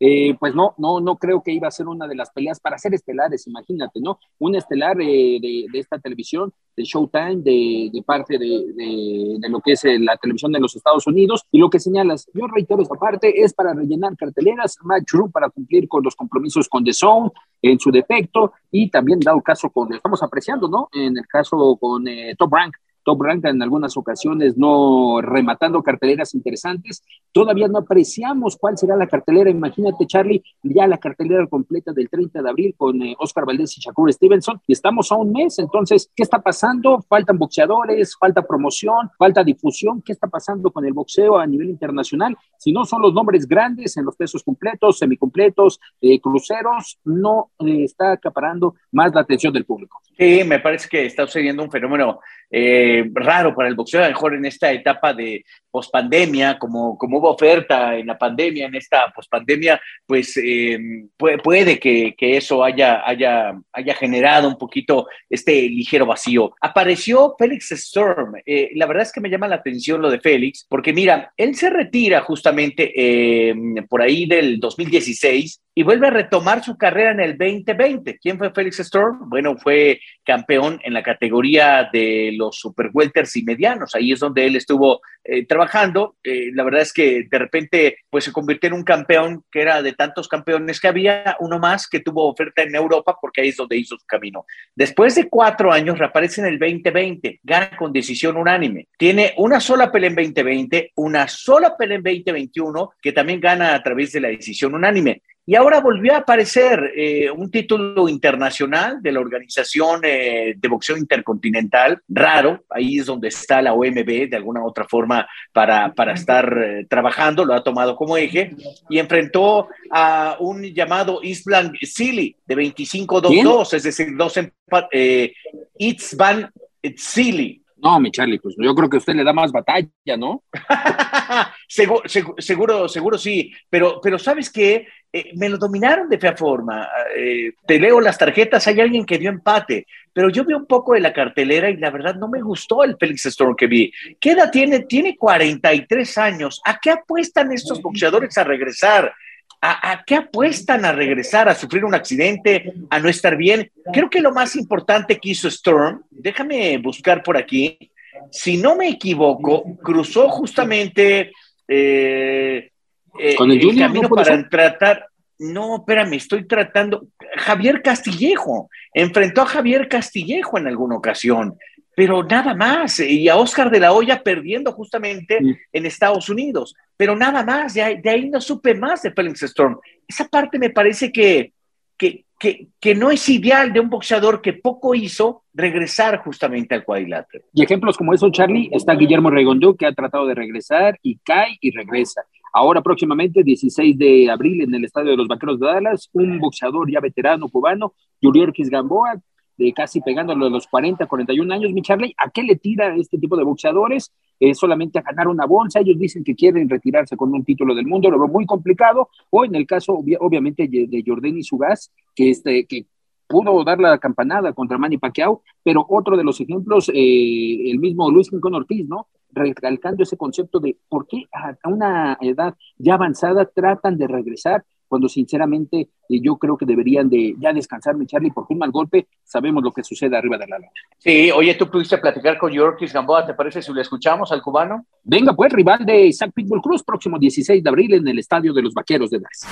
eh, 0.00 0.34
pues 0.38 0.54
no, 0.54 0.74
no, 0.78 1.00
no 1.00 1.16
creo 1.16 1.42
que 1.42 1.52
iba 1.52 1.68
a 1.68 1.72
ser 1.72 1.86
una 1.86 2.06
de 2.06 2.14
las 2.14 2.30
peleas 2.30 2.60
para 2.60 2.78
ser 2.78 2.94
estelares, 2.94 3.46
imagínate, 3.46 4.00
¿no? 4.00 4.18
Un 4.38 4.54
estelar 4.54 5.00
eh, 5.00 5.38
de, 5.40 5.66
de, 5.72 5.78
esta 5.78 5.98
televisión, 5.98 6.52
de 6.76 6.84
Showtime, 6.84 7.36
de, 7.36 7.90
de 7.92 8.02
parte 8.02 8.38
de, 8.38 9.38
de, 9.38 9.48
lo 9.48 9.60
que 9.60 9.72
es 9.72 9.84
eh, 9.84 9.98
la 9.98 10.16
televisión 10.16 10.52
de 10.52 10.60
los 10.60 10.76
Estados 10.76 11.06
Unidos. 11.06 11.44
Y 11.50 11.58
lo 11.58 11.70
que 11.70 11.80
señalas, 11.80 12.28
yo 12.32 12.46
reitero 12.46 12.82
esta 12.82 12.94
parte, 12.94 13.42
es 13.42 13.52
para 13.52 13.74
rellenar 13.74 14.16
carteleras, 14.16 14.76
Match 14.82 15.12
Room 15.12 15.32
para 15.32 15.48
cumplir 15.50 15.88
con 15.88 16.04
los 16.04 16.14
compromisos 16.14 16.68
con 16.68 16.84
The 16.84 16.92
Zone 16.92 17.30
en 17.62 17.78
su 17.78 17.90
defecto 17.90 18.52
y 18.70 18.90
también 18.90 19.20
dado 19.20 19.40
caso 19.40 19.70
con, 19.70 19.92
estamos 19.92 20.22
apreciando, 20.22 20.68
¿no? 20.68 20.88
En 20.92 21.16
el 21.16 21.26
caso 21.26 21.76
con 21.80 22.04
Top 22.36 22.52
Rank, 22.52 22.74
Top 23.08 23.22
Rank 23.22 23.46
en 23.46 23.62
algunas 23.62 23.96
ocasiones 23.96 24.58
no 24.58 25.22
rematando 25.22 25.82
carteleras 25.82 26.34
interesantes. 26.34 27.02
Todavía 27.32 27.66
no 27.66 27.78
apreciamos 27.78 28.58
cuál 28.58 28.76
será 28.76 28.96
la 28.96 29.06
cartelera. 29.06 29.48
Imagínate, 29.48 30.06
Charlie, 30.06 30.42
ya 30.62 30.86
la 30.86 30.98
cartelera 30.98 31.46
completa 31.46 31.92
del 31.92 32.10
30 32.10 32.42
de 32.42 32.50
abril 32.50 32.74
con 32.76 33.00
eh, 33.00 33.16
Oscar 33.18 33.46
Valdés 33.46 33.78
y 33.78 33.80
Shakur 33.80 34.12
Stevenson. 34.12 34.60
Y 34.66 34.74
estamos 34.74 35.10
a 35.10 35.16
un 35.16 35.32
mes. 35.32 35.58
Entonces, 35.58 36.10
¿qué 36.14 36.22
está 36.22 36.42
pasando? 36.42 37.00
Faltan 37.08 37.38
boxeadores, 37.38 38.14
falta 38.14 38.42
promoción, 38.42 39.08
falta 39.16 39.42
difusión. 39.42 40.02
¿Qué 40.02 40.12
está 40.12 40.26
pasando 40.26 40.70
con 40.70 40.84
el 40.84 40.92
boxeo 40.92 41.38
a 41.38 41.46
nivel 41.46 41.70
internacional? 41.70 42.36
Si 42.58 42.72
no 42.72 42.84
son 42.84 43.02
los 43.02 43.14
nombres 43.14 43.46
grandes 43.46 43.96
en 43.96 44.04
los 44.04 44.16
pesos 44.16 44.42
completos, 44.42 44.98
semicompletos, 44.98 45.80
eh, 46.00 46.20
cruceros, 46.20 46.98
no 47.04 47.52
eh, 47.60 47.84
está 47.84 48.12
acaparando 48.12 48.74
más 48.92 49.14
la 49.14 49.20
atención 49.22 49.52
del 49.52 49.64
público. 49.64 50.00
Sí, 50.18 50.42
me 50.44 50.58
parece 50.58 50.88
que 50.88 51.06
está 51.06 51.26
sucediendo 51.26 51.62
un 51.62 51.70
fenómeno 51.70 52.18
eh, 52.50 53.08
raro 53.12 53.54
para 53.54 53.68
el 53.68 53.74
boxeo, 53.74 54.00
a 54.00 54.08
lo 54.08 54.14
mejor 54.14 54.34
en 54.34 54.46
esta 54.46 54.72
etapa 54.72 55.12
de 55.14 55.44
pospandemia, 55.70 56.58
como, 56.58 56.96
como 56.96 57.18
hubo 57.18 57.30
oferta 57.30 57.94
en 57.94 58.06
la 58.06 58.18
pandemia, 58.18 58.66
en 58.66 58.74
esta 58.74 59.12
pospandemia, 59.14 59.80
pues 60.06 60.36
eh, 60.42 60.78
puede, 61.16 61.38
puede 61.38 61.78
que, 61.78 62.14
que, 62.16 62.36
eso 62.36 62.64
haya, 62.64 63.06
haya, 63.06 63.52
haya 63.72 63.94
generado 63.94 64.48
un 64.48 64.56
poquito 64.56 65.06
este 65.28 65.68
ligero 65.68 66.06
vacío. 66.06 66.52
Apareció 66.60 67.36
Félix 67.38 67.70
Storm, 67.72 68.34
eh, 68.44 68.70
la 68.74 68.86
verdad 68.86 69.04
es 69.04 69.12
que 69.12 69.20
me 69.20 69.30
llama 69.30 69.46
la 69.46 69.56
atención 69.56 70.00
lo 70.00 70.10
de 70.10 70.18
Félix, 70.18 70.66
porque 70.68 70.92
mira, 70.92 71.32
él 71.36 71.54
se 71.54 71.70
retira 71.70 72.22
justamente 72.22 72.47
eh, 72.94 73.54
por 73.88 74.02
ahí 74.02 74.26
del 74.26 74.60
2016 74.60 75.60
y 75.78 75.84
vuelve 75.84 76.08
a 76.08 76.10
retomar 76.10 76.64
su 76.64 76.76
carrera 76.76 77.12
en 77.12 77.20
el 77.20 77.38
2020. 77.38 78.18
¿Quién 78.18 78.36
fue 78.36 78.50
Félix 78.50 78.80
Storm? 78.80 79.30
Bueno, 79.30 79.56
fue 79.56 80.00
campeón 80.24 80.80
en 80.82 80.92
la 80.92 81.04
categoría 81.04 81.88
de 81.92 82.32
los 82.36 82.58
super 82.58 82.90
welters 82.92 83.36
y 83.36 83.44
medianos. 83.44 83.94
Ahí 83.94 84.10
es 84.10 84.18
donde 84.18 84.44
él 84.44 84.56
estuvo 84.56 85.00
eh, 85.22 85.46
trabajando. 85.46 86.16
Eh, 86.24 86.50
la 86.52 86.64
verdad 86.64 86.80
es 86.80 86.92
que 86.92 87.28
de 87.30 87.38
repente 87.38 87.98
pues 88.10 88.24
se 88.24 88.32
convirtió 88.32 88.66
en 88.66 88.72
un 88.72 88.82
campeón 88.82 89.44
que 89.52 89.60
era 89.60 89.80
de 89.80 89.92
tantos 89.92 90.26
campeones 90.26 90.80
que 90.80 90.88
había, 90.88 91.36
uno 91.38 91.60
más 91.60 91.86
que 91.88 92.00
tuvo 92.00 92.28
oferta 92.28 92.62
en 92.62 92.74
Europa 92.74 93.16
porque 93.20 93.42
ahí 93.42 93.50
es 93.50 93.56
donde 93.56 93.76
hizo 93.76 93.96
su 93.96 94.04
camino. 94.04 94.46
Después 94.74 95.14
de 95.14 95.28
cuatro 95.28 95.70
años 95.70 95.96
reaparece 95.96 96.40
en 96.40 96.48
el 96.48 96.58
2020, 96.58 97.38
gana 97.44 97.70
con 97.76 97.92
decisión 97.92 98.36
unánime. 98.36 98.88
Tiene 98.98 99.32
una 99.36 99.60
sola 99.60 99.92
pelea 99.92 100.10
en 100.10 100.16
2020, 100.16 100.90
una 100.96 101.28
sola 101.28 101.76
pelea 101.76 101.98
en 101.98 102.02
2021 102.02 102.94
que 103.00 103.12
también 103.12 103.38
gana 103.38 103.76
a 103.76 103.82
través 103.84 104.10
de 104.10 104.22
la 104.22 104.28
decisión 104.28 104.74
unánime. 104.74 105.22
Y 105.48 105.54
ahora 105.54 105.80
volvió 105.80 106.12
a 106.12 106.18
aparecer 106.18 106.92
eh, 106.94 107.30
un 107.30 107.50
título 107.50 108.06
internacional 108.06 109.00
de 109.00 109.12
la 109.12 109.20
Organización 109.20 110.02
eh, 110.04 110.52
de 110.54 110.68
Boxeo 110.68 110.98
Intercontinental, 110.98 112.02
raro, 112.06 112.66
ahí 112.68 112.98
es 112.98 113.06
donde 113.06 113.28
está 113.28 113.62
la 113.62 113.72
OMB 113.72 114.28
de 114.28 114.36
alguna 114.36 114.62
otra 114.62 114.84
forma 114.86 115.26
para, 115.50 115.94
para 115.94 116.12
estar 116.12 116.54
eh, 116.58 116.86
trabajando, 116.86 117.46
lo 117.46 117.54
ha 117.54 117.64
tomado 117.64 117.96
como 117.96 118.18
eje, 118.18 118.54
y 118.90 118.98
enfrentó 118.98 119.68
a 119.90 120.36
un 120.38 120.64
llamado 120.64 121.20
Island 121.22 121.76
Silly 121.80 122.36
de 122.44 122.54
25-2-2, 122.54 123.72
es 123.72 123.82
decir, 123.84 124.08
dos 124.18 124.36
empates, 124.36 125.32
Itzvan 125.78 126.52
Silly. 126.94 127.64
No, 127.80 128.00
mi 128.00 128.10
Charlie, 128.10 128.40
pues 128.40 128.56
yo 128.58 128.74
creo 128.74 128.90
que 128.90 128.96
usted 128.96 129.14
le 129.14 129.24
da 129.24 129.32
más 129.32 129.52
batalla, 129.52 130.16
¿no? 130.18 130.42
seguro, 131.68 132.02
seguro, 132.38 132.88
seguro, 132.88 133.18
sí, 133.18 133.52
pero, 133.70 134.00
pero 134.02 134.18
¿sabes 134.18 134.50
qué? 134.50 134.86
Eh, 135.12 135.32
me 135.36 135.48
lo 135.48 135.56
dominaron 135.56 136.08
de 136.08 136.18
fea 136.18 136.36
forma. 136.36 136.88
Eh, 137.16 137.52
te 137.66 137.78
leo 137.78 138.00
las 138.00 138.18
tarjetas, 138.18 138.66
hay 138.66 138.80
alguien 138.80 139.06
que 139.06 139.18
dio 139.18 139.30
empate, 139.30 139.86
pero 140.12 140.28
yo 140.28 140.44
vi 140.44 140.52
un 140.52 140.66
poco 140.66 140.92
de 140.92 141.00
la 141.00 141.12
cartelera 141.12 141.70
y 141.70 141.76
la 141.76 141.90
verdad 141.90 142.14
no 142.14 142.28
me 142.28 142.42
gustó 142.42 142.84
el 142.84 142.96
Felix 142.98 143.24
Storm 143.26 143.56
que 143.56 143.66
vi. 143.66 143.92
¿Qué 144.20 144.32
edad 144.32 144.50
tiene? 144.50 144.80
Tiene 144.80 145.16
43 145.16 146.18
años. 146.18 146.60
¿A 146.64 146.78
qué 146.78 146.90
apuestan 146.90 147.52
estos 147.52 147.80
boxeadores 147.80 148.36
a 148.36 148.44
regresar? 148.44 149.14
¿A, 149.60 149.92
¿A, 149.92 150.04
qué 150.04 150.16
apuestan 150.16 150.84
a 150.84 150.92
regresar? 150.92 151.48
¿A 151.48 151.54
sufrir 151.54 151.84
un 151.84 151.94
accidente? 151.94 152.72
¿A 152.90 153.00
no 153.00 153.08
estar 153.08 153.36
bien? 153.36 153.70
Creo 153.92 154.10
que 154.10 154.20
lo 154.20 154.32
más 154.32 154.56
importante 154.56 155.18
que 155.18 155.30
hizo 155.30 155.48
Storm, 155.48 156.02
déjame 156.10 156.76
buscar 156.78 157.22
por 157.22 157.36
aquí, 157.36 157.90
si 158.30 158.56
no 158.56 158.76
me 158.76 158.88
equivoco, 158.88 159.64
cruzó 159.82 160.28
justamente 160.28 161.32
eh, 161.66 162.70
eh, 163.18 163.34
¿Con 163.36 163.50
el, 163.50 163.60
el 163.60 163.78
camino 163.78 164.08
para 164.08 164.48
tratar. 164.48 165.06
No, 165.38 165.76
espérame, 165.76 166.14
estoy 166.14 166.46
tratando. 166.46 167.06
Javier 167.36 167.80
Castillejo 167.82 168.68
enfrentó 168.92 169.42
a 169.42 169.46
Javier 169.46 169.88
Castillejo 169.88 170.58
en 170.58 170.66
alguna 170.66 170.96
ocasión, 170.96 171.56
pero 171.94 172.24
nada 172.24 172.54
más. 172.54 172.98
Y 173.00 173.28
a 173.28 173.36
Oscar 173.36 173.70
de 173.70 173.80
la 173.80 173.92
Hoya 173.92 174.22
perdiendo 174.22 174.72
justamente 174.72 175.38
sí. 175.40 175.56
en 175.72 175.86
Estados 175.86 176.28
Unidos, 176.28 176.74
pero 176.96 177.14
nada 177.14 177.44
más. 177.44 177.74
De 177.74 177.82
ahí, 177.82 178.00
de 178.00 178.10
ahí, 178.10 178.28
no 178.28 178.40
supe 178.40 178.74
más 178.74 179.02
de 179.02 179.12
Felix 179.12 179.42
Storm. 179.44 179.78
Esa 180.06 180.26
parte 180.26 180.58
me 180.58 180.70
parece 180.70 181.12
que, 181.12 181.52
que, 181.96 182.24
que, 182.38 182.68
que, 182.80 182.94
no 182.96 183.10
es 183.10 183.28
ideal 183.28 183.72
de 183.72 183.80
un 183.80 183.90
boxeador 183.90 184.42
que 184.42 184.54
poco 184.54 184.94
hizo 184.94 185.44
regresar 185.54 186.18
justamente 186.18 186.74
al 186.74 186.84
cuadrilátero. 186.84 187.44
Y 187.52 187.62
ejemplos 187.62 187.96
como 187.96 188.12
eso, 188.12 188.30
Charlie, 188.30 188.70
está 188.72 188.94
Guillermo 188.94 189.30
Regondú, 189.30 189.76
que 189.76 189.86
ha 189.86 189.92
tratado 189.92 190.26
de 190.26 190.34
regresar 190.34 190.98
y 191.02 191.18
cae 191.18 191.58
y 191.60 191.70
regresa. 191.70 192.22
Ahora 192.52 192.82
próximamente, 192.82 193.42
16 193.42 193.98
de 193.98 194.30
abril, 194.30 194.62
en 194.62 194.74
el 194.74 194.84
Estadio 194.84 195.10
de 195.10 195.16
los 195.16 195.28
Vaqueros 195.28 195.60
de 195.60 195.66
Dallas, 195.66 196.08
un 196.12 196.38
boxeador 196.38 196.90
ya 196.90 197.00
veterano 197.00 197.48
cubano, 197.48 197.94
Yuriorquis 198.20 198.70
Gamboa, 198.70 199.20
de 199.56 199.72
casi 199.72 200.00
pegándolo 200.00 200.46
a 200.46 200.50
los 200.50 200.66
40, 200.68 201.06
41 201.06 201.52
años, 201.52 201.72
mi 201.72 201.82
¿a 202.16 202.30
qué 202.30 202.42
le 202.44 202.56
tira 202.56 202.94
este 202.96 203.18
tipo 203.18 203.36
de 203.36 203.44
boxeadores? 203.44 204.12
Eh, 204.38 204.54
solamente 204.54 205.00
a 205.00 205.02
ganar 205.02 205.26
una 205.26 205.46
bolsa, 205.46 205.80
ellos 205.80 205.98
dicen 205.98 206.22
que 206.22 206.36
quieren 206.36 206.68
retirarse 206.68 207.16
con 207.16 207.34
un 207.34 207.44
título 207.44 207.74
del 207.74 207.86
mundo, 207.86 208.08
lo 208.08 208.18
veo 208.18 208.28
muy 208.28 208.46
complicado, 208.46 209.08
o 209.30 209.44
en 209.44 209.56
el 209.56 209.66
caso, 209.66 209.94
obviamente, 210.20 210.68
de 210.68 211.02
Jordani 211.04 211.42
Sugas, 211.42 211.90
que, 212.14 212.30
este, 212.30 212.66
que 212.66 212.86
pudo 213.28 213.62
dar 213.62 213.78
la 213.78 213.98
campanada 213.98 214.52
contra 214.52 214.78
Manny 214.78 214.96
Pacquiao, 214.96 215.42
pero 215.62 215.86
otro 215.88 216.16
de 216.16 216.24
los 216.24 216.40
ejemplos, 216.40 216.88
eh, 216.88 217.70
el 217.70 217.78
mismo 217.78 218.10
Luis 218.10 218.30
Quincón 218.30 218.54
Ortiz, 218.54 218.88
¿no? 218.88 219.06
Recalcando 219.30 220.02
ese 220.02 220.16
concepto 220.16 220.58
de 220.60 220.76
por 220.88 221.06
qué 221.06 221.24
a 221.32 221.68
una 221.68 222.16
edad 222.20 222.54
ya 222.76 222.94
avanzada 222.94 223.44
tratan 223.44 223.96
de 223.98 224.06
regresar, 224.06 224.64
cuando 224.88 225.08
sinceramente 225.08 225.88
eh, 226.08 226.20
yo 226.20 226.36
creo 226.36 226.56
que 226.56 226.66
deberían 226.66 227.08
de 227.08 227.36
ya 227.38 227.52
descansar, 227.52 227.94
mi 227.96 228.06
Charlie, 228.06 228.32
porque 228.32 228.54
un 228.54 228.60
mal 228.60 228.70
golpe 228.70 229.06
sabemos 229.22 229.62
lo 229.62 229.70
que 229.70 229.84
sucede 229.84 230.16
arriba 230.16 230.38
de 230.38 230.46
la 230.46 230.58
lona. 230.58 230.70
Sí, 230.96 231.30
oye, 231.30 231.54
tú 231.54 231.70
pudiste 231.70 231.98
platicar 231.98 232.38
con 232.38 232.50
Yorkis 232.50 232.92
Gamboa, 232.92 233.26
¿te 233.26 233.34
parece 233.34 233.62
si 233.62 233.72
lo 233.72 233.80
escuchamos 233.80 234.32
al 234.32 234.42
cubano? 234.42 234.86
Venga, 235.04 235.34
pues, 235.34 235.52
rival 235.52 235.84
de 235.84 236.06
Isaac 236.06 236.32
Pitbull 236.34 236.62
Cruz, 236.62 236.82
próximo 236.82 237.18
16 237.18 237.62
de 237.62 237.68
abril 237.68 237.94
en 237.94 238.08
el 238.08 238.18
Estadio 238.18 238.52
de 238.52 238.62
los 238.62 238.74
Vaqueros 238.74 239.10
de 239.10 239.18
Dallas. 239.18 239.46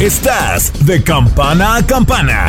Estás 0.00 0.86
de 0.86 1.02
campana 1.02 1.76
a 1.76 1.86
campana. 1.86 2.48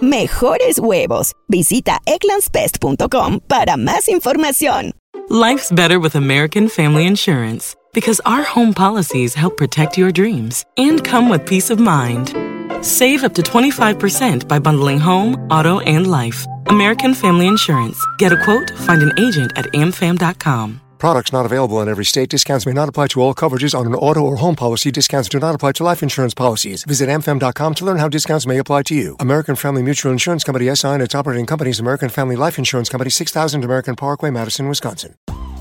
Mejores 0.00 0.78
huevos. 0.78 1.32
Visita 1.48 1.98
egglandsbest.com 2.06 3.40
para 3.48 3.76
más 3.76 4.08
información. 4.08 4.92
Life's 5.30 5.70
better 5.72 5.98
with 5.98 6.14
American 6.14 6.68
Family 6.68 7.06
Insurance 7.06 7.74
because 7.92 8.20
our 8.24 8.42
home 8.42 8.72
policies 8.72 9.34
help 9.34 9.56
protect 9.56 9.98
your 9.98 10.10
dreams 10.10 10.64
and 10.76 11.02
come 11.04 11.28
with 11.28 11.44
peace 11.44 11.70
of 11.70 11.78
mind. 11.78 12.34
Save 12.80 13.24
up 13.24 13.34
to 13.34 13.42
25% 13.42 14.46
by 14.46 14.58
bundling 14.58 14.98
home, 15.00 15.34
auto, 15.50 15.80
and 15.80 16.06
life. 16.06 16.46
American 16.68 17.12
Family 17.14 17.46
Insurance. 17.46 17.98
Get 18.18 18.32
a 18.32 18.42
quote, 18.44 18.70
find 18.86 19.02
an 19.02 19.12
agent 19.18 19.52
at 19.56 19.66
amfam.com. 19.72 20.80
Products 20.98 21.32
not 21.32 21.46
available 21.46 21.80
in 21.80 21.88
every 21.88 22.04
state. 22.04 22.28
Discounts 22.28 22.66
may 22.66 22.72
not 22.72 22.88
apply 22.88 23.06
to 23.08 23.20
all 23.20 23.34
coverages 23.34 23.78
on 23.78 23.86
an 23.86 23.94
auto 23.94 24.20
or 24.20 24.36
home 24.36 24.56
policy. 24.56 24.90
Discounts 24.90 25.28
do 25.28 25.38
not 25.38 25.54
apply 25.54 25.72
to 25.72 25.84
life 25.84 26.02
insurance 26.02 26.34
policies. 26.34 26.84
Visit 26.84 27.08
mfm.com 27.08 27.74
to 27.74 27.84
learn 27.84 27.98
how 27.98 28.08
discounts 28.08 28.46
may 28.46 28.58
apply 28.58 28.82
to 28.84 28.94
you. 28.94 29.16
American 29.20 29.56
Family 29.56 29.82
Mutual 29.82 30.12
Insurance 30.12 30.44
Company 30.44 30.74
SI 30.74 30.88
and 30.88 31.02
its 31.02 31.14
operating 31.14 31.46
companies 31.46 31.80
American 31.80 32.08
Family 32.08 32.36
Life 32.36 32.58
Insurance 32.58 32.88
Company 32.88 33.10
6000 33.10 33.64
American 33.64 33.94
Parkway, 33.96 34.30
Madison, 34.30 34.68
Wisconsin. 34.68 35.14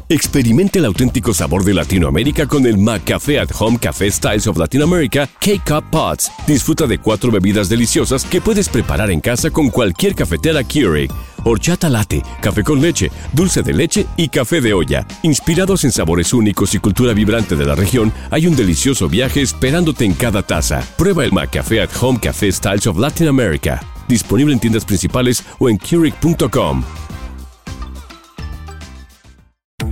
Experimente 0.09 0.79
el 0.79 0.85
auténtico 0.85 1.33
sabor 1.33 1.65
de 1.65 1.73
Latinoamérica 1.73 2.47
con 2.47 2.65
el 2.65 2.77
McCafé 2.77 3.39
at 3.39 3.49
Home 3.59 3.77
Café 3.77 4.09
Styles 4.09 4.47
of 4.47 4.57
Latin 4.57 4.81
America 4.81 5.27
K-Cup 5.41 5.91
Pots. 5.91 6.31
Disfruta 6.47 6.87
de 6.87 6.97
cuatro 6.97 7.29
bebidas 7.29 7.67
deliciosas 7.67 8.23
que 8.23 8.39
puedes 8.39 8.69
preparar 8.69 9.11
en 9.11 9.19
casa 9.19 9.49
con 9.49 9.69
cualquier 9.69 10.15
cafetera 10.15 10.63
Keurig. 10.63 11.11
Horchata 11.47 11.89
latte, 11.89 12.23
café 12.41 12.61
con 12.61 12.81
leche, 12.81 13.09
dulce 13.31 13.63
de 13.63 13.73
leche 13.73 14.05
y 14.17 14.27
café 14.27 14.59
de 14.59 14.73
olla. 14.73 15.07
Inspirados 15.23 15.85
en 15.85 15.93
sabores 15.93 16.33
únicos 16.33 16.75
y 16.75 16.79
cultura 16.79 17.13
vibrante 17.13 17.55
de 17.55 17.65
la 17.65 17.73
región, 17.73 18.11
hay 18.31 18.47
un 18.47 18.55
delicioso 18.57 19.07
viaje 19.07 19.41
esperándote 19.41 20.03
en 20.03 20.13
cada 20.13 20.43
taza. 20.43 20.83
Prueba 20.97 21.23
el 21.23 21.31
McCafé 21.31 21.81
at 21.83 21.89
Home 22.01 22.19
Café 22.19 22.51
Styles 22.51 22.85
of 22.85 22.97
Latin 22.97 23.29
America. 23.29 23.81
Disponible 24.09 24.51
en 24.51 24.59
tiendas 24.59 24.83
principales 24.83 25.41
o 25.57 25.69
en 25.69 25.77
Keurig.com. 25.77 26.83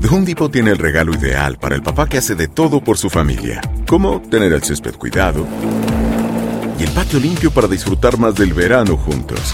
The 0.01 0.09
Home 0.09 0.35
tiene 0.51 0.71
el 0.71 0.77
regalo 0.77 1.13
ideal 1.13 1.57
para 1.57 1.75
el 1.75 1.81
papá 1.81 2.07
que 2.09 2.17
hace 2.17 2.35
de 2.35 2.49
todo 2.49 2.81
por 2.81 2.97
su 2.97 3.09
familia, 3.09 3.61
como 3.87 4.21
tener 4.21 4.51
el 4.51 4.61
césped 4.61 4.95
cuidado 4.95 5.47
y 6.77 6.83
el 6.83 6.89
patio 6.89 7.17
limpio 7.17 7.49
para 7.49 7.69
disfrutar 7.69 8.17
más 8.17 8.35
del 8.35 8.53
verano 8.53 8.97
juntos. 8.97 9.53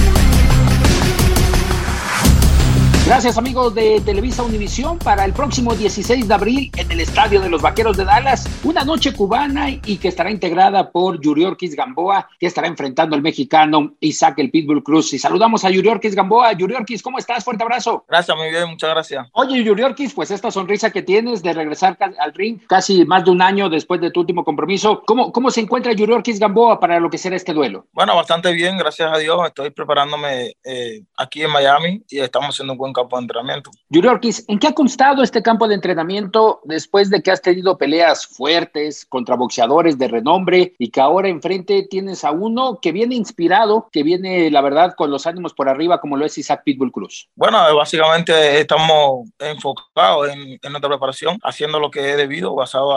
Gracias 3.11 3.37
amigos 3.37 3.75
de 3.75 3.99
Televisa 3.99 4.41
Univisión 4.41 4.97
para 4.97 5.25
el 5.25 5.33
próximo 5.33 5.75
16 5.75 6.29
de 6.29 6.33
abril 6.33 6.71
en 6.77 6.89
el 6.93 7.01
Estadio 7.01 7.41
de 7.41 7.49
los 7.49 7.61
Vaqueros 7.61 7.97
de 7.97 8.05
Dallas, 8.05 8.47
una 8.63 8.85
noche 8.85 9.13
cubana 9.13 9.69
y 9.69 9.97
que 9.97 10.07
estará 10.07 10.31
integrada 10.31 10.91
por 10.91 11.19
Yuriorkis 11.19 11.75
Gamboa, 11.75 12.29
que 12.39 12.45
estará 12.45 12.69
enfrentando 12.69 13.13
al 13.13 13.21
mexicano 13.21 13.95
Isaac 13.99 14.35
el 14.37 14.49
Pitbull 14.49 14.81
Cruz. 14.81 15.11
Y 15.13 15.19
saludamos 15.19 15.65
a 15.65 15.69
Yuriorkis 15.69 16.15
Gamboa. 16.15 16.53
Yuriorkis, 16.53 17.03
¿cómo 17.03 17.17
estás? 17.17 17.43
Fuerte 17.43 17.63
abrazo. 17.63 18.05
Gracias, 18.07 18.37
muy 18.37 18.49
bien, 18.49 18.69
muchas 18.69 18.91
gracias. 18.91 19.27
Oye, 19.33 19.61
Yuriorkis, 19.61 20.13
pues 20.13 20.31
esta 20.31 20.49
sonrisa 20.49 20.89
que 20.89 21.01
tienes 21.01 21.43
de 21.43 21.51
regresar 21.51 21.97
al 21.99 22.33
ring 22.33 22.59
casi 22.65 23.03
más 23.03 23.25
de 23.25 23.31
un 23.31 23.41
año 23.41 23.67
después 23.67 23.99
de 23.99 24.11
tu 24.11 24.21
último 24.21 24.45
compromiso, 24.45 25.03
¿cómo, 25.05 25.33
cómo 25.33 25.51
se 25.51 25.59
encuentra 25.59 25.91
Yuriorkis 25.91 26.39
Gamboa 26.39 26.79
para 26.79 26.97
lo 27.01 27.09
que 27.09 27.17
será 27.17 27.35
este 27.35 27.53
duelo? 27.53 27.87
Bueno, 27.91 28.15
bastante 28.15 28.53
bien, 28.53 28.77
gracias 28.77 29.11
a 29.11 29.17
Dios. 29.17 29.37
Estoy 29.47 29.71
preparándome 29.71 30.55
eh, 30.63 31.03
aquí 31.17 31.43
en 31.43 31.51
Miami 31.51 32.01
y 32.07 32.19
estamos 32.19 32.51
haciendo 32.51 32.71
un 32.71 32.79
buen 32.79 32.93
campo 33.01 33.17
de 33.17 33.23
entrenamiento. 33.23 33.71
Yuriorkis, 33.89 34.45
¿en 34.47 34.59
qué 34.59 34.67
ha 34.67 34.73
constado 34.73 35.23
este 35.23 35.41
campo 35.41 35.67
de 35.67 35.75
entrenamiento 35.75 36.61
después 36.63 37.09
de 37.09 37.21
que 37.21 37.31
has 37.31 37.41
tenido 37.41 37.77
peleas 37.77 38.25
fuertes 38.25 39.05
contra 39.05 39.35
boxeadores 39.35 39.97
de 39.97 40.07
renombre 40.07 40.73
y 40.77 40.89
que 40.89 41.01
ahora 41.01 41.27
enfrente 41.27 41.87
tienes 41.89 42.23
a 42.23 42.31
uno 42.31 42.79
que 42.81 42.91
viene 42.91 43.15
inspirado, 43.15 43.89
que 43.91 44.03
viene, 44.03 44.49
la 44.51 44.61
verdad, 44.61 44.93
con 44.95 45.11
los 45.11 45.27
ánimos 45.27 45.53
por 45.53 45.69
arriba, 45.69 45.99
como 45.99 46.17
lo 46.17 46.25
es 46.25 46.37
Isaac 46.37 46.61
Pitbull 46.63 46.91
Cruz? 46.91 47.29
Bueno, 47.35 47.57
básicamente 47.75 48.59
estamos 48.59 49.29
enfocados 49.39 50.29
en, 50.29 50.59
nuestra 50.71 50.89
preparación, 50.89 51.37
haciendo 51.43 51.79
lo 51.79 51.91
que 51.91 52.11
es 52.11 52.17
debido, 52.17 52.55
basado 52.55 52.93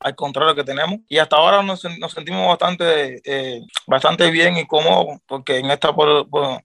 al 0.00 0.14
contrario 0.14 0.54
que 0.54 0.64
tenemos. 0.64 1.00
Y 1.08 1.18
hasta 1.18 1.36
ahora 1.36 1.62
nos, 1.62 1.80
sentimos 1.80 2.46
bastante, 2.48 3.20
eh, 3.24 3.60
bastante 3.86 4.30
bien 4.30 4.56
y 4.56 4.66
cómodos, 4.66 5.20
porque 5.26 5.58
en 5.58 5.70
esta, 5.70 5.94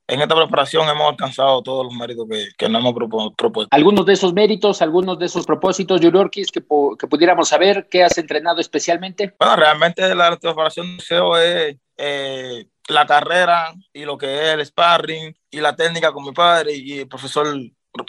en 0.07 0.21
esta 0.21 0.35
preparación 0.35 0.89
hemos 0.89 1.09
alcanzado 1.09 1.61
todos 1.61 1.85
los 1.85 1.93
méritos 1.93 2.27
que, 2.29 2.47
que 2.57 2.69
nos 2.69 2.76
hemos 2.77 2.93
propuesto. 2.93 3.67
Algunos 3.71 4.05
de 4.05 4.13
esos 4.13 4.33
méritos, 4.33 4.81
algunos 4.81 5.19
de 5.19 5.25
esos 5.25 5.45
propósitos, 5.45 6.01
Yuriorkis, 6.01 6.51
que, 6.51 6.61
que 6.61 7.07
pudiéramos 7.07 7.49
saber 7.49 7.87
qué 7.89 8.03
has 8.03 8.17
entrenado 8.17 8.61
especialmente. 8.61 9.35
Bueno, 9.39 9.55
realmente 9.55 10.13
la 10.15 10.37
preparación 10.37 10.97
de 10.97 11.03
SEO 11.03 11.37
es 11.37 11.75
eh, 11.97 12.65
la 12.87 13.05
carrera 13.05 13.73
y 13.93 14.05
lo 14.05 14.17
que 14.17 14.33
es 14.33 14.53
el 14.53 14.65
sparring 14.65 15.35
y 15.49 15.59
la 15.59 15.75
técnica 15.75 16.11
con 16.11 16.23
mi 16.23 16.31
padre 16.31 16.75
y 16.75 16.99
el 16.99 17.07
profesor 17.07 17.47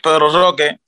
Pedro 0.03 0.31
Roque, 0.31 0.81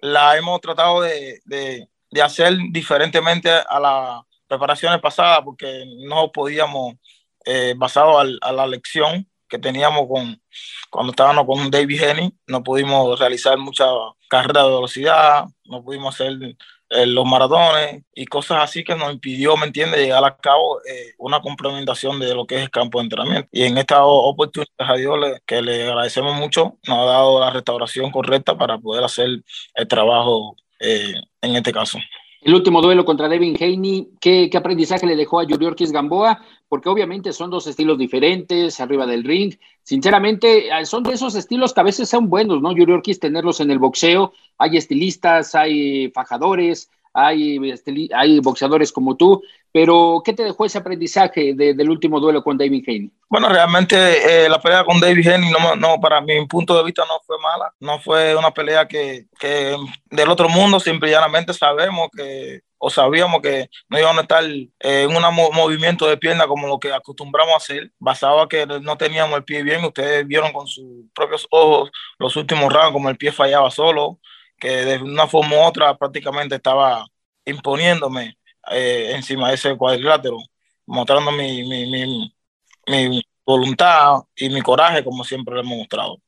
la 0.00 0.36
hemos 0.36 0.60
tratado 0.60 1.02
de, 1.02 1.40
de, 1.44 1.88
de 2.10 2.22
hacer 2.22 2.54
diferentemente 2.70 3.50
a 3.50 3.78
las 3.78 4.22
preparaciones 4.46 5.00
pasadas 5.00 5.40
porque 5.44 5.84
no 6.06 6.30
podíamos, 6.32 6.94
eh, 7.44 7.74
basado 7.76 8.18
a 8.18 8.52
la 8.52 8.66
lección, 8.66 9.26
que 9.52 9.58
teníamos 9.58 10.08
con, 10.08 10.40
cuando 10.88 11.12
estábamos 11.12 11.44
con 11.44 11.70
David 11.70 12.02
Henny, 12.02 12.32
no 12.46 12.62
pudimos 12.62 13.18
realizar 13.18 13.58
mucha 13.58 13.84
carrera 14.26 14.62
de 14.62 14.70
velocidad, 14.70 15.44
no 15.66 15.84
pudimos 15.84 16.14
hacer 16.14 16.56
eh, 16.88 17.04
los 17.04 17.26
maratones 17.26 18.02
y 18.14 18.24
cosas 18.24 18.62
así 18.62 18.82
que 18.82 18.96
nos 18.96 19.12
impidió, 19.12 19.54
¿me 19.58 19.66
entiendes?, 19.66 20.00
llegar 20.00 20.24
a 20.24 20.38
cabo 20.38 20.80
eh, 20.88 21.12
una 21.18 21.42
complementación 21.42 22.18
de 22.18 22.34
lo 22.34 22.46
que 22.46 22.56
es 22.56 22.62
el 22.62 22.70
campo 22.70 22.98
de 22.98 23.04
entrenamiento. 23.04 23.46
Y 23.52 23.64
en 23.64 23.76
esta 23.76 24.02
oportunidad, 24.06 24.70
a 24.78 24.94
Dios, 24.94 25.18
que 25.44 25.60
le 25.60 25.82
agradecemos 25.86 26.34
mucho, 26.34 26.78
nos 26.88 26.98
ha 27.00 27.04
dado 27.04 27.38
la 27.38 27.50
restauración 27.50 28.10
correcta 28.10 28.56
para 28.56 28.78
poder 28.78 29.04
hacer 29.04 29.28
el 29.74 29.86
trabajo 29.86 30.56
eh, 30.80 31.12
en 31.42 31.56
este 31.56 31.72
caso. 31.72 31.98
El 32.42 32.56
último 32.56 32.82
duelo 32.82 33.04
contra 33.04 33.28
Devin 33.28 33.54
Haney, 33.54 34.08
¿qué, 34.20 34.50
¿qué, 34.50 34.58
aprendizaje 34.58 35.06
le 35.06 35.14
dejó 35.14 35.38
a 35.38 35.44
Yuriorkis 35.44 35.92
Gamboa? 35.92 36.40
Porque 36.68 36.88
obviamente 36.88 37.32
son 37.32 37.50
dos 37.50 37.68
estilos 37.68 37.96
diferentes, 37.98 38.80
arriba 38.80 39.06
del 39.06 39.22
ring. 39.22 39.54
Sinceramente, 39.84 40.66
eh, 40.66 40.84
son 40.84 41.04
de 41.04 41.12
esos 41.12 41.36
estilos 41.36 41.72
que 41.72 41.80
a 41.80 41.84
veces 41.84 42.08
son 42.08 42.28
buenos, 42.28 42.60
¿no? 42.60 42.72
Yuriorkis 42.72 43.20
tenerlos 43.20 43.60
en 43.60 43.70
el 43.70 43.78
boxeo. 43.78 44.32
Hay 44.58 44.76
estilistas, 44.76 45.54
hay 45.54 46.10
fajadores, 46.10 46.90
hay, 47.12 47.58
hay 48.14 48.40
boxeadores 48.40 48.92
como 48.92 49.16
tú, 49.16 49.42
pero 49.72 50.22
¿qué 50.24 50.32
te 50.34 50.44
dejó 50.44 50.64
ese 50.64 50.78
aprendizaje 50.78 51.54
del 51.54 51.90
último 51.90 52.20
duelo 52.20 52.44
con 52.44 52.58
David 52.58 52.84
Haney? 52.86 53.10
Bueno, 53.28 53.48
realmente 53.48 54.44
eh, 54.44 54.48
la 54.48 54.60
pelea 54.60 54.84
con 54.84 55.00
David 55.00 55.26
Haney, 55.28 55.50
no, 55.50 55.76
no, 55.76 56.00
para 56.00 56.20
mi 56.20 56.46
punto 56.46 56.76
de 56.76 56.84
vista 56.84 57.04
no 57.06 57.20
fue 57.26 57.38
mala, 57.38 57.72
no 57.80 57.98
fue 57.98 58.36
una 58.36 58.50
pelea 58.50 58.86
que, 58.86 59.26
que 59.40 59.74
del 60.10 60.28
otro 60.28 60.48
mundo, 60.48 60.78
simplemente 60.78 61.54
sabemos 61.54 62.08
que 62.14 62.60
o 62.84 62.90
sabíamos 62.90 63.40
que 63.40 63.70
no 63.88 63.98
íbamos 63.98 64.18
a 64.18 64.22
estar 64.22 64.44
eh, 64.44 64.68
en 64.80 65.16
un 65.16 65.22
movimiento 65.54 66.04
de 66.08 66.16
pierna 66.16 66.48
como 66.48 66.66
lo 66.66 66.80
que 66.80 66.92
acostumbramos 66.92 67.54
a 67.54 67.58
hacer, 67.58 67.92
basado 68.00 68.48
que 68.48 68.66
no 68.66 68.96
teníamos 68.96 69.36
el 69.36 69.44
pie 69.44 69.62
bien, 69.62 69.84
ustedes 69.84 70.26
vieron 70.26 70.52
con 70.52 70.66
sus 70.66 70.84
propios 71.14 71.46
ojos 71.50 71.92
los 72.18 72.34
últimos 72.34 72.72
rounds 72.72 72.92
como 72.92 73.08
el 73.08 73.16
pie 73.16 73.30
fallaba 73.30 73.70
solo, 73.70 74.18
que 74.62 74.68
de 74.84 75.02
una 75.02 75.26
forma 75.26 75.56
u 75.56 75.60
otra 75.60 75.96
prácticamente 75.96 76.54
estaba 76.54 77.04
imponiéndome 77.44 78.38
eh, 78.70 79.10
encima 79.16 79.48
de 79.48 79.56
ese 79.56 79.76
cuadrilátero, 79.76 80.38
mostrando 80.86 81.32
mi, 81.32 81.64
mi, 81.64 81.90
mi, 81.90 82.32
mi, 82.86 83.22
voluntad 83.44 84.20
y 84.36 84.48
mi 84.50 84.62
coraje 84.62 85.02
como 85.02 85.24
siempre 85.24 85.56
lo 85.56 85.62
hemos 85.62 85.78
mostrado. 85.78 86.22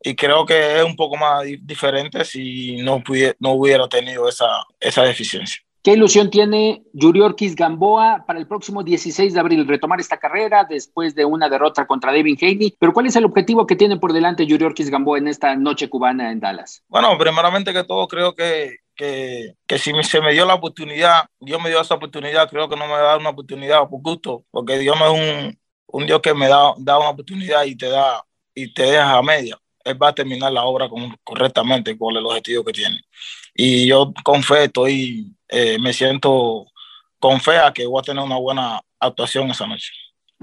Y 0.00 0.14
creo 0.16 0.46
que 0.46 0.78
es 0.78 0.84
un 0.84 0.96
poco 0.96 1.16
más 1.16 1.44
diferente 1.60 2.24
si 2.24 2.76
no, 2.76 3.02
no 3.38 3.50
hubiera 3.52 3.86
tenido 3.86 4.28
esa, 4.30 4.64
esa 4.80 5.02
deficiencia. 5.02 5.62
¿Qué 5.84 5.92
ilusión 5.92 6.30
tiene 6.30 6.82
Yuriorkis 6.94 7.54
Gamboa 7.54 8.24
para 8.26 8.38
el 8.38 8.46
próximo 8.46 8.82
16 8.82 9.34
de 9.34 9.38
abril 9.38 9.68
retomar 9.68 10.00
esta 10.00 10.16
carrera 10.16 10.64
después 10.64 11.14
de 11.14 11.26
una 11.26 11.50
derrota 11.50 11.86
contra 11.86 12.10
Devin 12.10 12.38
Haney? 12.40 12.74
Pero 12.78 12.94
¿cuál 12.94 13.04
es 13.04 13.16
el 13.16 13.26
objetivo 13.26 13.66
que 13.66 13.76
tiene 13.76 13.98
por 13.98 14.14
delante 14.14 14.46
Yuriorkis 14.46 14.88
Gamboa 14.88 15.18
en 15.18 15.28
esta 15.28 15.54
noche 15.56 15.90
cubana 15.90 16.32
en 16.32 16.40
Dallas? 16.40 16.82
Bueno, 16.88 17.18
primeramente 17.18 17.74
que 17.74 17.84
todo 17.84 18.08
creo 18.08 18.34
que, 18.34 18.78
que, 18.96 19.56
que, 19.66 19.78
si 19.78 19.92
se 20.04 20.22
me 20.22 20.32
dio 20.32 20.46
la 20.46 20.54
oportunidad, 20.54 21.26
Dios 21.38 21.60
me 21.60 21.68
dio 21.68 21.82
esa 21.82 21.96
oportunidad, 21.96 22.48
creo 22.48 22.66
que 22.66 22.76
no 22.76 22.86
me 22.86 22.92
va 22.92 23.00
a 23.00 23.02
dar 23.02 23.18
una 23.18 23.28
oportunidad 23.28 23.86
por 23.86 24.00
gusto, 24.00 24.46
porque 24.50 24.78
Dios 24.78 24.96
es 24.96 25.10
un, 25.10 25.58
un 25.88 26.06
Dios 26.06 26.22
que 26.22 26.32
me 26.32 26.48
da, 26.48 26.72
da 26.78 26.98
una 26.98 27.10
oportunidad 27.10 27.62
y 27.64 27.76
te 27.76 27.90
da 27.90 28.24
y 28.54 28.72
te 28.72 28.84
deja 28.84 29.18
a 29.18 29.22
media. 29.22 29.60
Él 29.84 30.02
va 30.02 30.08
a 30.08 30.14
terminar 30.14 30.52
la 30.52 30.64
obra 30.64 30.88
con, 30.88 31.16
correctamente 31.22 31.96
con 31.96 32.16
el 32.16 32.24
objetivo 32.24 32.64
que 32.64 32.72
tiene. 32.72 33.00
Y 33.54 33.86
yo 33.86 34.12
con 34.24 34.42
fe 34.42 34.64
estoy 34.64 35.34
eh, 35.48 35.78
me 35.78 35.92
siento 35.92 36.66
con 37.18 37.40
fe 37.40 37.58
a 37.58 37.72
que 37.72 37.86
voy 37.86 38.00
a 38.00 38.02
tener 38.02 38.24
una 38.24 38.36
buena 38.36 38.80
actuación 38.98 39.50
esa 39.50 39.66
noche. 39.66 39.92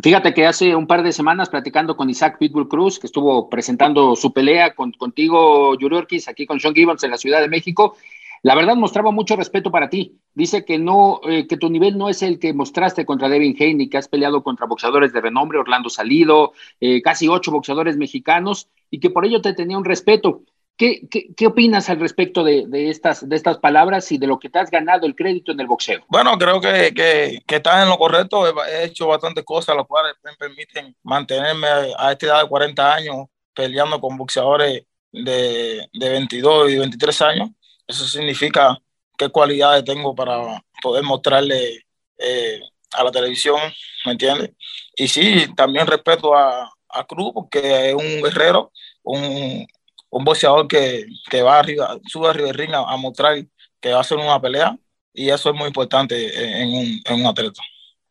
Fíjate 0.02 0.34
que 0.34 0.48
hace 0.48 0.76
un 0.76 0.88
par 0.88 1.04
de 1.04 1.12
semanas 1.12 1.50
platicando 1.50 1.98
con 1.98 2.10
Isaac 2.10 2.38
Pitbull 2.40 2.70
Cruz, 2.70 2.98
que 2.98 3.08
estuvo 3.08 3.50
presentando 3.50 4.16
su 4.16 4.32
pelea 4.32 4.74
con, 4.74 4.92
contigo, 4.94 5.78
Yuriorkis, 5.78 6.28
aquí 6.28 6.46
con 6.46 6.60
Sean 6.60 6.74
Gibbons 6.74 7.04
en 7.04 7.12
la 7.12 7.18
Ciudad 7.18 7.42
de 7.42 7.50
México, 7.50 7.98
la 8.44 8.56
verdad 8.56 8.76
mostraba 8.76 9.12
mucho 9.12 9.36
respeto 9.36 9.72
para 9.72 9.90
ti. 9.90 10.20
Dice 10.34 10.66
que 10.66 10.80
no, 10.80 11.22
eh, 11.28 11.48
que 11.48 11.58
tu 11.58 11.70
nivel 11.70 11.98
no 11.98 12.10
es 12.10 12.24
el 12.24 12.40
que 12.40 12.54
mostraste 12.54 13.06
contra 13.06 13.30
Devin 13.30 13.56
Haney, 13.60 13.90
que 13.90 13.98
has 13.98 14.08
peleado 14.08 14.44
contra 14.44 14.66
boxeadores 14.66 15.14
de 15.14 15.22
renombre, 15.22 15.60
Orlando 15.60 15.90
Salido, 15.90 16.54
eh, 16.80 17.02
casi 17.02 17.28
ocho 17.28 17.52
boxeadores 17.52 17.98
mexicanos, 17.98 18.68
y 18.90 19.00
que 19.00 19.10
por 19.10 19.26
ello 19.26 19.42
te 19.42 19.54
tenía 19.54 19.78
un 19.78 19.86
respeto. 19.86 20.42
¿Qué, 20.78 21.08
qué, 21.38 21.46
opinas 21.46 21.92
al 21.92 22.00
respecto 22.00 22.44
de, 22.44 22.66
de, 22.66 22.90
estas, 22.90 23.28
de 23.28 23.36
estas 23.36 23.60
palabras 23.60 24.12
y 24.12 24.18
de 24.18 24.26
lo 24.26 24.40
que 24.40 24.50
te 24.50 24.58
has 24.58 24.72
ganado 24.72 25.06
el 25.06 25.16
crédito 25.16 25.52
en 25.52 25.60
el 25.60 25.68
boxeo? 25.68 26.04
Bueno, 26.08 26.36
creo 26.40 26.60
que, 26.60 26.92
que, 26.96 27.44
que 27.46 27.56
estás 27.58 27.84
en 27.84 27.90
lo 27.90 27.98
correcto. 27.98 28.48
He 28.66 28.86
hecho 28.86 29.06
bastantes 29.06 29.44
cosas, 29.44 29.76
las 29.76 29.86
cuales 29.86 30.16
me 30.24 30.32
permiten 30.34 30.96
mantenerme 31.04 31.68
a 32.00 32.14
esta 32.14 32.26
edad 32.26 32.42
de 32.42 32.50
40 32.50 32.96
años 32.96 33.16
peleando 33.54 34.02
con 34.02 34.18
boxeadores 34.18 34.84
de, 35.12 35.88
de 35.94 36.10
22 36.10 36.72
y 36.72 36.80
23 36.80 37.22
años 37.22 37.50
eso 37.92 38.08
significa 38.08 38.78
qué 39.18 39.30
cualidades 39.30 39.84
tengo 39.84 40.16
para 40.16 40.64
poder 40.82 41.04
mostrarle 41.04 41.86
eh, 42.18 42.60
a 42.94 43.04
la 43.04 43.12
televisión, 43.12 43.60
¿me 44.06 44.14
entiendes? 44.14 44.52
Y 44.96 45.08
sí, 45.08 45.46
también 45.56 45.88
respeto 45.88 46.36
a, 46.36 46.72
a 46.90 47.04
Cruz 47.06 47.32
porque 47.34 47.90
es 47.90 47.96
un 47.96 48.22
guerrero, 48.22 48.72
un, 49.04 49.66
un 50.10 50.24
boxeador 50.24 50.68
que, 50.68 51.06
que, 51.30 51.42
va 51.42 51.60
arriba, 51.60 51.98
sube 52.08 52.30
arriba 52.30 52.48
del 52.48 52.58
ring 52.58 52.74
a, 52.74 52.98
mostrar 52.98 53.46
que 53.80 53.92
va 53.92 54.00
a 54.00 54.02
hacer 54.02 54.18
una 54.18 54.42
pelea 54.42 54.78
y 55.14 55.30
eso 55.30 55.50
es 55.50 55.56
muy 55.56 55.68
importante 55.68 56.62
en 56.62 56.70
un, 56.70 57.02
en 57.06 57.22
un 57.22 57.26
atleta. 57.26 57.62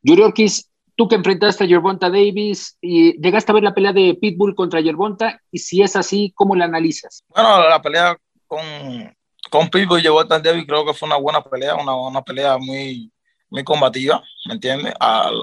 Yuri 0.02 0.32
Kiss, 0.32 0.70
tú 0.96 1.08
que 1.08 1.16
enfrentaste 1.16 1.64
a 1.64 1.66
Yerbonta 1.66 2.08
Davis 2.08 2.76
y 2.80 3.20
llegaste 3.20 3.52
a 3.52 3.54
ver 3.54 3.64
la 3.64 3.74
pelea 3.74 3.92
de 3.92 4.16
Pitbull 4.20 4.54
contra 4.54 4.80
Yerbonta 4.80 5.40
y 5.50 5.58
si 5.58 5.82
es 5.82 5.96
así, 5.96 6.32
¿cómo 6.34 6.56
la 6.56 6.64
analizas? 6.64 7.24
Bueno, 7.28 7.68
la 7.68 7.82
pelea 7.82 8.16
con, 8.46 8.60
con 9.50 9.68
Pipo 9.68 9.98
y 9.98 10.02
llevó 10.02 10.26
tan 10.26 10.42
débil, 10.42 10.66
creo 10.66 10.86
que 10.86 10.94
fue 10.94 11.06
una 11.06 11.16
buena 11.16 11.42
pelea, 11.42 11.74
una, 11.74 11.94
una 11.94 12.22
pelea 12.22 12.56
muy, 12.56 13.12
muy 13.50 13.64
combativa, 13.64 14.22
¿me 14.46 14.54
entiendes? 14.54 14.94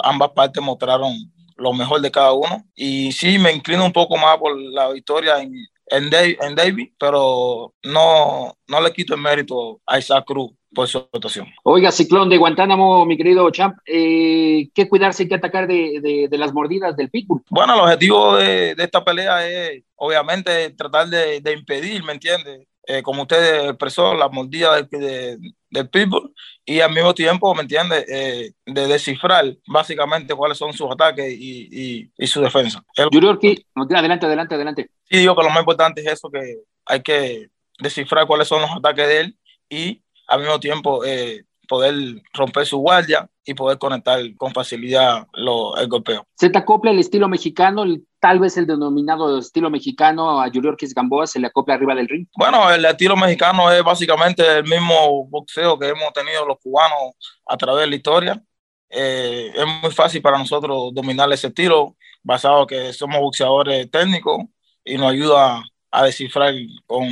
ambas 0.03 0.31
partes 0.31 0.63
mostraron 0.63 1.13
lo 1.57 1.73
mejor 1.73 2.01
de 2.01 2.11
cada 2.11 2.33
uno. 2.33 2.63
Y 2.75 3.11
sí, 3.11 3.37
me 3.37 3.51
inclino 3.51 3.85
un 3.85 3.93
poco 3.93 4.17
más 4.17 4.37
por 4.37 4.57
la 4.57 4.89
victoria 4.91 5.41
en, 5.41 5.53
en, 5.89 6.55
David, 6.55 6.89
pero 6.99 7.73
no, 7.83 8.53
no 8.67 8.81
le 8.81 8.93
quito 8.93 9.15
el 9.15 9.21
mérito 9.21 9.81
a 9.85 9.99
Isaac 9.99 10.25
Cruz 10.25 10.51
por 10.73 10.87
su 10.87 10.97
actuación. 10.97 11.47
Oiga, 11.63 11.91
Ciclón 11.91 12.29
de 12.29 12.37
Guantánamo, 12.37 13.05
mi 13.05 13.17
querido 13.17 13.49
Champ, 13.49 13.77
eh, 13.85 14.69
¿qué 14.73 14.87
cuidarse 14.87 15.23
y 15.23 15.27
qué 15.27 15.35
atacar 15.35 15.67
de, 15.67 15.99
de, 16.01 16.27
de, 16.29 16.37
las 16.37 16.53
mordidas 16.53 16.95
del 16.95 17.09
Pitbull? 17.09 17.41
Bueno, 17.49 17.73
el 17.73 17.79
objetivo 17.79 18.35
de, 18.35 18.75
de 18.75 18.83
esta 18.83 19.03
pelea 19.03 19.47
es, 19.47 19.83
obviamente, 19.95 20.69
tratar 20.71 21.07
de, 21.07 21.41
de 21.41 21.53
impedir, 21.53 22.03
¿me 22.03 22.13
entiendes? 22.13 22.67
Eh, 22.89 23.03
como 23.03 23.23
usted 23.23 23.67
expresó, 23.67 24.13
la 24.13 24.29
mordida 24.29 24.75
del, 24.75 24.87
de, 24.89 25.37
del 25.69 25.89
pitbull 25.89 26.33
y 26.65 26.79
al 26.79 26.93
mismo 26.93 27.13
tiempo, 27.13 27.53
¿me 27.53 27.63
entiende?, 27.63 28.05
eh, 28.07 28.53
de 28.65 28.87
descifrar 28.87 29.43
básicamente 29.67 30.33
cuáles 30.33 30.57
son 30.57 30.71
sus 30.71 30.89
ataques 30.89 31.29
y, 31.37 31.67
y, 31.69 32.11
y 32.17 32.27
su 32.27 32.41
defensa. 32.41 32.81
Yuriorki, 33.11 33.65
adelante, 33.75 34.25
adelante, 34.25 34.55
adelante. 34.55 34.89
Sí, 35.03 35.17
digo 35.17 35.35
que 35.35 35.43
lo 35.43 35.49
más 35.49 35.59
importante 35.59 35.99
es 35.99 36.07
eso, 36.07 36.31
que 36.31 36.59
hay 36.85 37.01
que 37.01 37.49
descifrar 37.77 38.25
cuáles 38.25 38.47
son 38.47 38.61
los 38.61 38.71
ataques 38.71 39.05
de 39.05 39.19
él 39.19 39.37
y 39.69 40.01
al 40.27 40.39
mismo 40.39 40.57
tiempo 40.59 41.03
eh, 41.03 41.43
poder 41.67 41.93
romper 42.33 42.65
su 42.65 42.77
guardia 42.77 43.29
y 43.45 43.53
poder 43.53 43.77
conectar 43.77 44.19
con 44.35 44.53
facilidad 44.53 45.27
lo, 45.33 45.77
el 45.77 45.87
golpeo. 45.87 46.27
¿Se 46.35 46.49
te 46.49 46.57
acopla 46.57 46.91
el 46.91 46.99
estilo 46.99 47.29
mexicano, 47.29 47.85
tal 48.19 48.39
vez 48.39 48.57
el 48.57 48.67
denominado 48.67 49.37
estilo 49.37 49.69
mexicano 49.69 50.41
a 50.41 50.49
Julio 50.51 50.71
Ortiz 50.71 50.93
Gamboa, 50.93 51.27
se 51.27 51.39
le 51.39 51.47
acopla 51.47 51.75
arriba 51.75 51.95
del 51.95 52.07
ring? 52.07 52.27
Bueno, 52.35 52.69
el 52.71 52.83
estilo 52.85 53.15
mexicano 53.15 53.71
es 53.71 53.83
básicamente 53.83 54.57
el 54.57 54.63
mismo 54.63 55.25
boxeo 55.29 55.77
que 55.79 55.89
hemos 55.89 56.11
tenido 56.13 56.45
los 56.45 56.57
cubanos 56.59 57.13
a 57.45 57.55
través 57.57 57.81
de 57.81 57.87
la 57.87 57.95
historia. 57.95 58.43
Eh, 58.89 59.51
es 59.55 59.65
muy 59.81 59.91
fácil 59.91 60.21
para 60.21 60.37
nosotros 60.37 60.93
dominar 60.93 61.31
ese 61.31 61.47
estilo, 61.47 61.95
basado 62.23 62.67
que 62.67 62.93
somos 62.93 63.19
boxeadores 63.19 63.89
técnicos 63.91 64.43
y 64.83 64.97
nos 64.97 65.11
ayuda 65.11 65.63
a 65.91 66.03
descifrar 66.03 66.53
con 66.85 67.07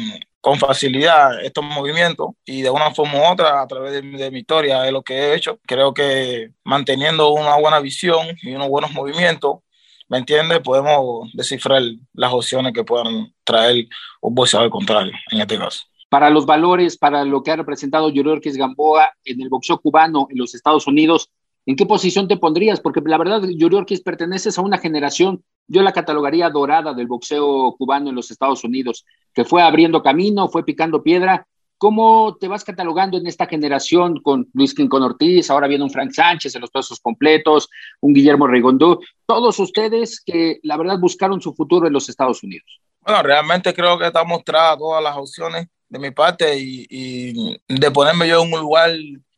con 0.45 0.59
facilidad 0.59 1.43
estos 1.43 1.65
movimientos 1.65 2.27
y 2.45 2.61
de 2.61 2.69
una 2.69 2.91
forma 2.91 3.15
u 3.15 3.33
otra, 3.33 3.63
a 3.63 3.67
través 3.67 3.93
de, 3.93 4.29
mi 4.29 4.37
historia, 4.37 4.85
es 4.85 4.91
lo 4.91 5.01
que 5.01 5.15
he 5.15 5.35
hecho. 5.35 5.57
Creo 5.65 5.91
que 5.91 6.51
manteniendo 6.63 7.31
una 7.31 7.55
buena 7.55 7.79
visión 7.79 8.27
y 8.43 8.53
unos 8.53 8.69
buenos 8.69 8.91
movimientos, 8.91 9.61
¿me 10.07 10.19
entiendes? 10.19 10.59
Podemos 10.59 11.31
descifrar 11.33 11.81
las 12.13 12.31
opciones 12.31 12.73
que 12.73 12.83
puedan 12.83 13.33
traer 13.43 13.87
un 14.21 14.35
boxeador 14.35 14.69
contrario, 14.69 15.13
en 15.31 15.41
este 15.41 15.57
caso. 15.57 15.79
Para 16.09 16.29
los 16.29 16.45
valores, 16.45 16.95
para 16.95 17.25
lo 17.25 17.41
que 17.41 17.49
ha 17.49 17.55
representado 17.55 18.09
Yuri 18.09 18.39
Gamboa 18.51 19.09
en 19.23 19.41
el 19.41 19.49
boxeo 19.49 19.79
cubano 19.79 20.27
en 20.29 20.37
los 20.37 20.53
Estados 20.53 20.85
Unidos, 20.85 21.31
¿En 21.67 21.75
qué 21.75 21.87
posición 21.87 22.27
te 22.27 22.37
pondrías? 22.37 22.79
Porque 22.79 23.01
la 23.03 23.17
verdad, 23.17 23.41
Ortiz 23.73 24.01
perteneces 24.01 24.59
a 24.59 24.61
una 24.61 24.77
generación, 24.77 25.43
yo 25.67 25.81
la 25.81 25.93
catalogaría 25.93 26.47
dorada 26.51 26.93
del 26.93 27.07
boxeo 27.07 27.75
cubano 27.75 28.09
en 28.09 28.15
los 28.15 28.29
Estados 28.29 28.63
Unidos, 28.63 29.03
que 29.35 29.45
fue 29.45 29.61
abriendo 29.61 30.01
camino, 30.01 30.47
fue 30.47 30.63
picando 30.63 31.03
piedra. 31.03 31.45
¿Cómo 31.77 32.37
te 32.39 32.47
vas 32.47 32.63
catalogando 32.63 33.17
en 33.17 33.27
esta 33.27 33.45
generación 33.45 34.21
con 34.21 34.47
Luis 34.53 34.73
Quincón 34.73 35.03
Ortiz? 35.03 35.51
Ahora 35.51 35.67
viene 35.67 35.83
un 35.83 35.91
Frank 35.91 36.11
Sánchez 36.11 36.55
en 36.55 36.61
los 36.61 36.71
pesos 36.71 37.01
completos, 37.01 37.69
un 37.99 38.13
Guillermo 38.13 38.47
Rigondú, 38.47 39.01
todos 39.25 39.59
ustedes 39.59 40.21
que 40.25 40.59
la 40.63 40.77
verdad 40.77 40.97
buscaron 40.97 41.41
su 41.41 41.53
futuro 41.53 41.85
en 41.85 41.93
los 41.93 42.07
Estados 42.07 42.41
Unidos. 42.43 42.79
Bueno, 43.01 43.21
realmente 43.21 43.73
creo 43.73 43.99
que 43.99 44.07
está 44.07 44.23
mostrada 44.23 44.77
todas 44.77 45.03
las 45.03 45.17
opciones 45.17 45.67
de 45.89 45.99
mi 45.99 46.11
parte 46.11 46.57
y, 46.57 46.87
y 46.89 47.57
de 47.67 47.91
ponerme 47.91 48.27
yo 48.27 48.41
en 48.41 48.53
un 48.53 48.61
lugar 48.61 48.91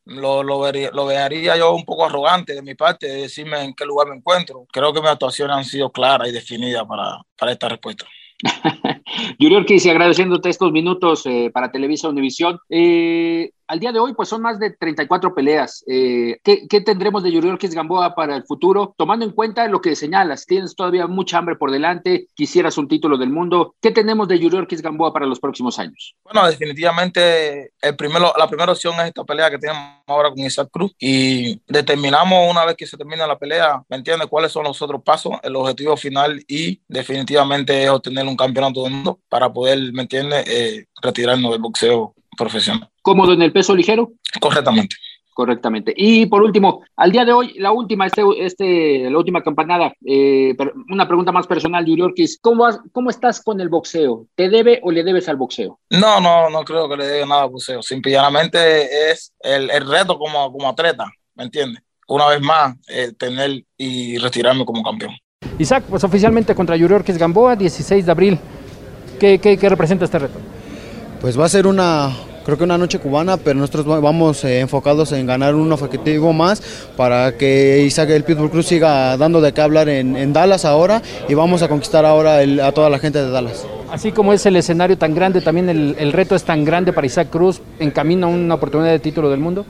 lo, 0.08 0.42
lo, 0.42 0.60
vería, 0.60 0.90
lo 0.92 1.06
vería 1.06 1.58
yo 1.58 1.74
un 1.74 1.84
poco 1.84 2.06
arrogante 2.06 2.54
de 2.54 2.62
mi 2.62 2.76
parte 2.76 3.08
de 3.08 3.22
decirme 3.24 3.62
en 3.64 3.74
qué 3.74 3.86
lugar 3.86 4.08
me 4.08 4.16
encuentro. 4.16 4.66
Creo 4.72 4.94
que 4.94 5.02
mis 5.02 5.10
actuaciones 5.10 5.58
han 5.58 5.66
sido 5.66 5.92
claras 5.92 6.30
y 6.30 6.32
definidas 6.32 6.86
para, 6.86 7.22
para 7.38 7.52
esta 7.52 7.68
respuesta. 7.68 8.06
Yuri 9.40 9.56
Ortiz, 9.56 9.86
agradeciéndote 9.88 10.50
estos 10.50 10.72
minutos 10.72 11.26
eh, 11.26 11.50
para 11.54 11.72
Televisa 11.72 12.10
Univisión. 12.10 12.60
Eh, 12.70 13.52
al 13.68 13.80
día 13.80 13.92
de 13.92 14.00
hoy, 14.00 14.14
pues 14.14 14.30
son 14.30 14.42
más 14.42 14.60
de 14.60 14.72
34 14.72 15.36
peleas. 15.36 15.84
Eh, 15.88 16.40
¿qué, 16.44 16.68
¿qué, 16.68 16.82
tendremos 16.82 17.24
de 17.24 17.32
Yuri 17.32 17.50
Ortiz 17.50 17.74
Gamboa 17.74 18.16
para 18.16 18.36
el 18.36 18.44
futuro? 18.44 18.96
Tomando 18.98 19.26
en 19.26 19.32
cuenta 19.32 19.68
lo 19.68 19.82
que 19.82 19.96
señalas, 19.96 20.46
tienes 20.46 20.76
todavía 20.76 21.08
mucha 21.08 21.38
hambre 21.38 21.56
por 21.56 21.72
delante, 21.72 22.28
quisieras 22.36 22.78
un 22.78 22.88
título 22.88 23.18
del 23.18 23.30
mundo. 23.30 23.76
¿Qué 23.82 23.92
tenemos 23.92 24.28
de 24.28 24.40
Yuri 24.40 24.58
Ortiz 24.58 24.82
Gamboa 24.82 25.12
para 25.14 25.26
los 25.26 25.40
próximos 25.40 25.80
años? 25.80 26.16
Bueno, 26.24 26.48
definitivamente 26.48 27.72
el 27.82 27.96
primero, 27.96 28.34
la 28.38 28.48
primera 28.48 28.72
opción 28.72 28.96
es 29.00 29.08
esta 29.08 29.24
pelea 29.24 29.50
que 29.50 29.58
tenemos 29.58 29.84
ahora 30.08 30.30
con 30.30 30.40
Isaac 30.40 30.70
Cruz 30.72 30.94
y 31.00 31.62
determinamos 31.68 32.50
una 32.50 32.66
vez 32.66 32.76
que 32.76 32.88
se 32.88 32.98
termina 32.98 33.28
la 33.28 33.38
pelea, 33.38 33.84
¿me 33.90 33.98
entiendes? 33.98 34.28
¿Cuáles 34.28 34.52
son 34.52 34.64
los 34.64 34.82
otros 34.82 35.02
pasos? 35.04 35.34
El 35.44 35.56
objetivo 35.56 35.98
final 35.98 36.44
y 36.48 36.82
definitivamente 36.88 37.84
es 37.84 37.90
obtener 37.90 38.26
un 38.26 38.38
campeonato 38.38 38.84
del 38.84 38.94
mundo 38.94 39.20
para 39.28 39.52
poder, 39.52 39.92
¿me 39.94 40.04
entiendes? 40.04 40.48
Eh, 40.48 40.86
retirarnos 41.02 41.52
del 41.52 41.62
boxeo 41.62 42.14
profesional. 42.38 42.90
¿Cómodo 43.02 43.34
en 43.34 43.42
el 43.42 43.52
peso 43.52 43.76
ligero? 43.76 44.14
Correctamente. 44.40 44.96
Correctamente. 45.38 45.94
Y 45.96 46.26
por 46.26 46.42
último, 46.42 46.82
al 46.96 47.12
día 47.12 47.24
de 47.24 47.32
hoy, 47.32 47.54
la 47.60 47.72
última, 47.72 48.08
este, 48.08 48.24
este, 48.40 49.08
la 49.08 49.20
última 49.20 49.44
campanada, 49.44 49.94
eh, 50.04 50.56
una 50.90 51.08
pregunta 51.08 51.32
más 51.32 51.46
personal, 51.46 51.86
Yuri 51.86 52.02
Ortiz, 52.02 52.40
¿cómo, 52.42 52.68
¿cómo 52.92 53.12
estás 53.12 53.44
con 53.44 53.62
el 53.62 53.70
boxeo? 53.70 54.26
¿Te 54.34 54.50
debe 54.50 54.80
o 54.82 54.90
le 54.90 55.04
debes 55.04 55.30
al 55.30 55.38
boxeo? 55.38 55.80
No, 55.92 56.20
no, 56.20 56.50
no 56.50 56.64
creo 56.64 56.90
que 56.90 56.98
le 56.98 57.06
debe 57.06 57.28
nada 57.28 57.44
al 57.44 57.52
boxeo. 57.52 57.84
Simplemente 57.84 59.12
es 59.12 59.32
el, 59.42 59.70
el 59.70 59.88
reto 59.88 60.18
como, 60.18 60.52
como 60.52 60.70
atleta, 60.70 61.06
¿me 61.36 61.44
entiendes? 61.44 61.84
Una 62.08 62.26
vez 62.30 62.42
más, 62.42 62.76
eh, 62.88 63.12
tener 63.16 63.64
y 63.78 64.18
retirarme 64.18 64.66
como 64.66 64.82
campeón. 64.82 65.12
Isaac, 65.60 65.84
pues 65.88 66.04
oficialmente 66.04 66.56
contra 66.56 66.76
Yuri 66.76 66.96
Ortiz 66.96 67.18
Gamboa, 67.20 67.56
16 67.56 68.08
de 68.08 68.12
abril. 68.12 68.40
¿Qué, 69.20 69.38
qué, 69.38 69.56
qué 69.56 69.70
representa 69.70 70.06
este 70.06 70.18
reto? 70.18 70.40
Pues 71.22 71.40
va 71.40 71.46
a 71.46 71.50
ser 71.50 71.68
una, 71.68 72.12
creo 72.48 72.58
que 72.58 72.64
una 72.64 72.78
noche 72.78 73.00
cubana, 73.00 73.36
pero 73.36 73.60
nosotros 73.60 73.86
vamos 74.02 74.46
eh, 74.46 74.62
enfocados 74.62 75.12
en 75.12 75.28
ganar 75.28 75.54
un 75.54 75.70
objetivo 75.70 76.32
más 76.32 76.62
para 76.96 77.34
que 77.34 77.84
Isaac 77.86 78.10
el 78.12 78.24
Pitbull 78.24 78.50
Cruz 78.50 78.68
siga 78.68 79.18
dando 79.18 79.42
de 79.42 79.52
qué 79.52 79.60
hablar 79.60 79.90
en, 79.90 80.16
en 80.16 80.32
Dallas 80.32 80.64
ahora 80.64 81.02
y 81.28 81.34
vamos 81.34 81.62
a 81.62 81.68
conquistar 81.68 82.06
ahora 82.06 82.42
el, 82.42 82.62
a 82.62 82.72
toda 82.72 82.90
la 82.90 83.00
gente 83.00 83.22
de 83.22 83.30
Dallas. 83.30 83.66
Así 83.92 84.14
como 84.14 84.32
es 84.32 84.46
el 84.46 84.56
escenario 84.56 84.98
tan 84.98 85.14
grande, 85.14 85.42
también 85.42 85.68
el, 85.68 85.98
el 86.00 86.14
reto 86.14 86.36
es 86.36 86.44
tan 86.46 86.64
grande 86.64 86.94
para 86.94 87.06
Isaac 87.06 87.28
Cruz 87.30 87.60
en 87.80 87.92
camino 87.92 88.28
a 88.28 88.30
una 88.30 88.56
oportunidad 88.56 88.92
de 88.92 89.00
título 89.00 89.30
del 89.30 89.42
mundo. 89.42 89.66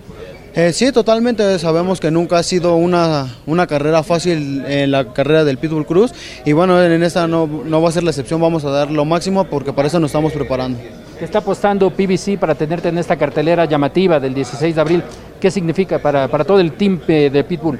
Eh, 0.53 0.71
sí, 0.71 0.91
totalmente. 0.91 1.57
Sabemos 1.57 1.99
que 1.99 2.11
nunca 2.11 2.37
ha 2.37 2.43
sido 2.43 2.75
una, 2.75 3.37
una 3.47 3.65
carrera 3.65 4.03
fácil 4.03 4.63
en 4.67 4.91
la 4.91 5.13
carrera 5.13 5.43
del 5.43 5.57
Pitbull 5.57 5.87
Cruz 5.87 6.13
y 6.45 6.51
bueno, 6.51 6.79
en 6.83 7.01
esta 7.01 7.27
no, 7.27 7.47
no 7.47 7.81
va 7.81 7.89
a 7.89 7.91
ser 7.91 8.03
la 8.03 8.11
excepción, 8.11 8.39
vamos 8.39 8.65
a 8.65 8.69
dar 8.69 8.91
lo 8.91 9.03
máximo 9.03 9.45
porque 9.45 9.73
para 9.73 9.87
eso 9.87 9.99
nos 9.99 10.09
estamos 10.09 10.31
preparando. 10.31 10.77
¿Qué 11.17 11.25
está 11.25 11.39
apostando 11.39 11.89
PBC 11.89 12.37
para 12.39 12.55
tenerte 12.55 12.89
en 12.89 12.97
esta 12.97 13.15
cartelera 13.15 13.65
llamativa 13.65 14.19
del 14.19 14.33
16 14.33 14.75
de 14.75 14.81
abril? 14.81 15.03
¿Qué 15.39 15.49
significa 15.49 15.99
para, 15.99 16.27
para 16.27 16.43
todo 16.43 16.59
el 16.59 16.73
team 16.73 16.99
de 17.07 17.45
Pitbull? 17.47 17.79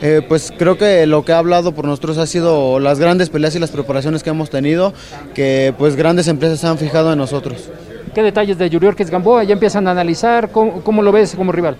Eh, 0.00 0.22
pues 0.26 0.52
creo 0.56 0.78
que 0.78 1.06
lo 1.06 1.24
que 1.24 1.32
ha 1.32 1.38
hablado 1.38 1.72
por 1.72 1.84
nosotros 1.84 2.18
ha 2.18 2.26
sido 2.26 2.78
las 2.78 3.00
grandes 3.00 3.30
peleas 3.30 3.56
y 3.56 3.58
las 3.58 3.70
preparaciones 3.70 4.22
que 4.22 4.30
hemos 4.30 4.48
tenido, 4.48 4.92
que 5.34 5.74
pues 5.76 5.96
grandes 5.96 6.28
empresas 6.28 6.60
se 6.60 6.68
han 6.68 6.78
fijado 6.78 7.12
en 7.12 7.18
nosotros. 7.18 7.68
¿Qué 8.14 8.22
detalles 8.22 8.58
de 8.58 8.70
Yuriorkis 8.70 9.10
Gamboa 9.10 9.42
ya 9.42 9.54
empiezan 9.54 9.88
a 9.88 9.90
analizar? 9.90 10.50
¿Cómo, 10.50 11.02
lo 11.02 11.10
ves 11.10 11.34
como 11.34 11.50
rival? 11.50 11.76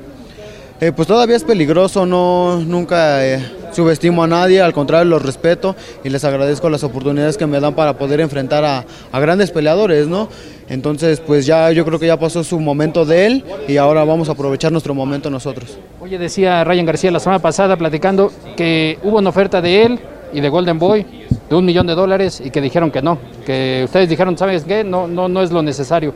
Eh, 0.81 0.93
pues 0.95 1.07
todavía 1.07 1.37
es 1.37 1.45
peligroso, 1.45 2.07
no 2.07 2.61
nunca 2.61 3.25
eh, 3.25 3.41
subestimo 3.73 4.23
a 4.23 4.27
nadie, 4.27 4.61
al 4.61 4.73
contrario 4.73 5.05
los 5.07 5.23
respeto 5.23 5.77
y 6.05 6.09
les 6.09 6.25
agradezco 6.25 6.69
las 6.71 6.85
oportunidades 6.85 7.37
que 7.37 7.47
me 7.47 7.61
dan 7.61 7.75
para 7.75 7.97
poder 7.99 8.21
enfrentar 8.21 8.65
a, 8.65 8.85
grandes 9.19 9.51
peleadores, 9.51 10.07
¿no? 10.07 10.29
Entonces, 10.69 11.21
pues 11.21 11.47
ya 11.47 11.71
yo 11.73 11.85
creo 11.85 11.99
que 11.99 12.07
ya 12.07 12.19
pasó 12.19 12.45
su 12.45 12.61
momento 12.61 13.05
de 13.05 13.27
él 13.27 13.45
y 13.67 13.77
ahora 13.79 14.05
vamos 14.05 14.29
a 14.29 14.33
aprovechar 14.33 14.71
nuestro 14.71 14.95
momento 14.95 15.31
nosotros. 15.31 15.79
Oye, 16.01 16.19
decía 16.19 16.63
Ryan 16.65 16.87
García 16.87 17.11
la 17.11 17.21
semana 17.21 17.41
pasada 17.41 17.77
platicando 17.77 18.31
que 18.57 18.99
hubo 19.03 19.19
una 19.19 19.31
oferta 19.31 19.61
de 19.61 19.85
él 19.85 20.01
y 20.33 20.41
de 20.41 20.49
Golden 20.49 20.79
Boy 20.79 21.07
de 21.49 21.57
un 21.57 21.65
millón 21.65 21.87
de 21.87 21.95
dólares 21.95 22.43
y 22.45 22.51
que 22.51 22.61
dijeron 22.61 22.91
que 22.91 23.01
no, 23.01 23.19
que 23.47 23.83
ustedes 23.85 24.09
dijeron, 24.09 24.37
¿sabes 24.37 24.65
qué? 24.65 24.85
No, 24.85 25.09
no, 25.09 25.29
no 25.29 25.43
es 25.43 25.51
lo 25.51 25.63
necesario. 25.63 26.13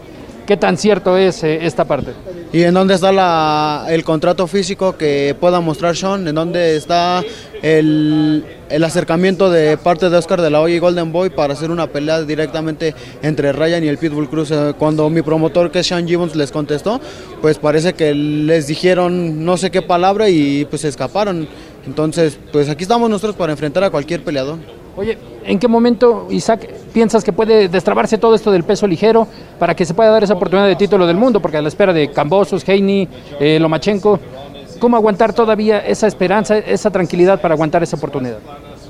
¿Qué 0.47 0.57
tan 0.57 0.77
cierto 0.77 1.17
es 1.17 1.45
eh, 1.45 1.65
esta 1.65 1.85
parte? 1.85 2.13
¿Y 2.53 2.63
en 2.65 2.75
dónde 2.75 2.95
está 2.95 3.87
el 3.89 4.05
contrato 4.05 4.47
físico 4.47 4.97
que 4.97 5.37
pueda 5.39 5.61
mostrar 5.61 5.97
Sean? 5.97 6.27
¿En 6.27 6.35
dónde 6.35 6.77
está 6.77 7.23
el, 7.63 8.45
el, 8.69 8.85
acercamiento 8.85 9.51
de 9.51 9.77
parte 9.77 10.11
de 10.11 10.17
Oscar 10.17 10.43
de 10.43 10.51
la 10.51 10.61
Hoya 10.61 10.75
y 10.75 10.79
Golden 10.81 11.13
Boy 11.13 11.31
para 11.31 11.55
hacer 11.55 11.71
una 11.71 11.87
pelea 11.87 12.23
directamente 12.23 12.95
entre 13.23 13.53
Ryan 13.53 13.85
y 13.85 13.89
el 13.89 13.99
Pitbull 13.99 14.29
Cruz? 14.29 14.51
Eh, 14.51 14.75
cuando 14.77 15.09
mi 15.11 15.23
promotor, 15.23 15.71
que 15.71 15.79
es 15.79 15.87
Sean 15.87 16.09
Gibbons, 16.09 16.35
les 16.35 16.51
contestó, 16.51 17.01
pues 17.41 17.59
parece 17.59 17.95
que 17.95 18.13
les 18.13 18.67
dijeron 18.67 19.45
no 19.45 19.57
sé 19.57 19.71
qué 19.71 19.81
palabra 19.81 20.29
y 20.29 20.65
pues 20.65 20.83
se 20.83 20.89
escaparon. 20.89 21.49
Entonces, 21.87 22.39
pues 22.53 22.69
aquí 22.69 22.83
estamos 22.83 23.09
nosotros 23.09 23.37
para 23.37 23.53
enfrentar 23.53 23.85
a 23.85 23.91
cualquier 23.91 24.25
peleador. 24.25 24.59
Oye, 24.97 25.17
¿en 25.45 25.59
qué 25.59 25.69
momento, 25.69 26.27
Isaac, 26.31 26.69
piensas 26.93 27.25
que 27.25 27.33
puede 27.33 27.69
destrabarse 27.69 28.19
todo 28.19 28.35
esto 28.35 28.53
del 28.53 28.63
peso 28.65 28.87
ligero 28.87 29.27
para 29.59 29.75
que 29.75 29.87
se 29.87 29.95
pueda 29.95 30.11
dar 30.11 30.23
esa 30.23 30.35
oportunidad 30.35 30.69
de 30.69 30.77
título 30.77 31.07
del 31.07 31.17
mundo? 31.17 31.41
Porque 31.41 31.57
a 31.57 31.63
la 31.63 31.69
espera 31.69 31.93
de 31.93 32.11
Cambosos, 32.11 32.69
Heini, 32.69 33.09
eh, 33.41 33.59
Lomachenko, 33.59 34.19
¿cómo 34.79 34.97
aguantar 34.97 35.33
todavía 35.33 35.79
esa 35.79 36.07
esperanza, 36.07 36.59
esa 36.59 36.91
tranquilidad 36.91 37.41
para 37.41 37.55
aguantar 37.55 37.83
esa 37.83 37.97
oportunidad? 37.97 38.39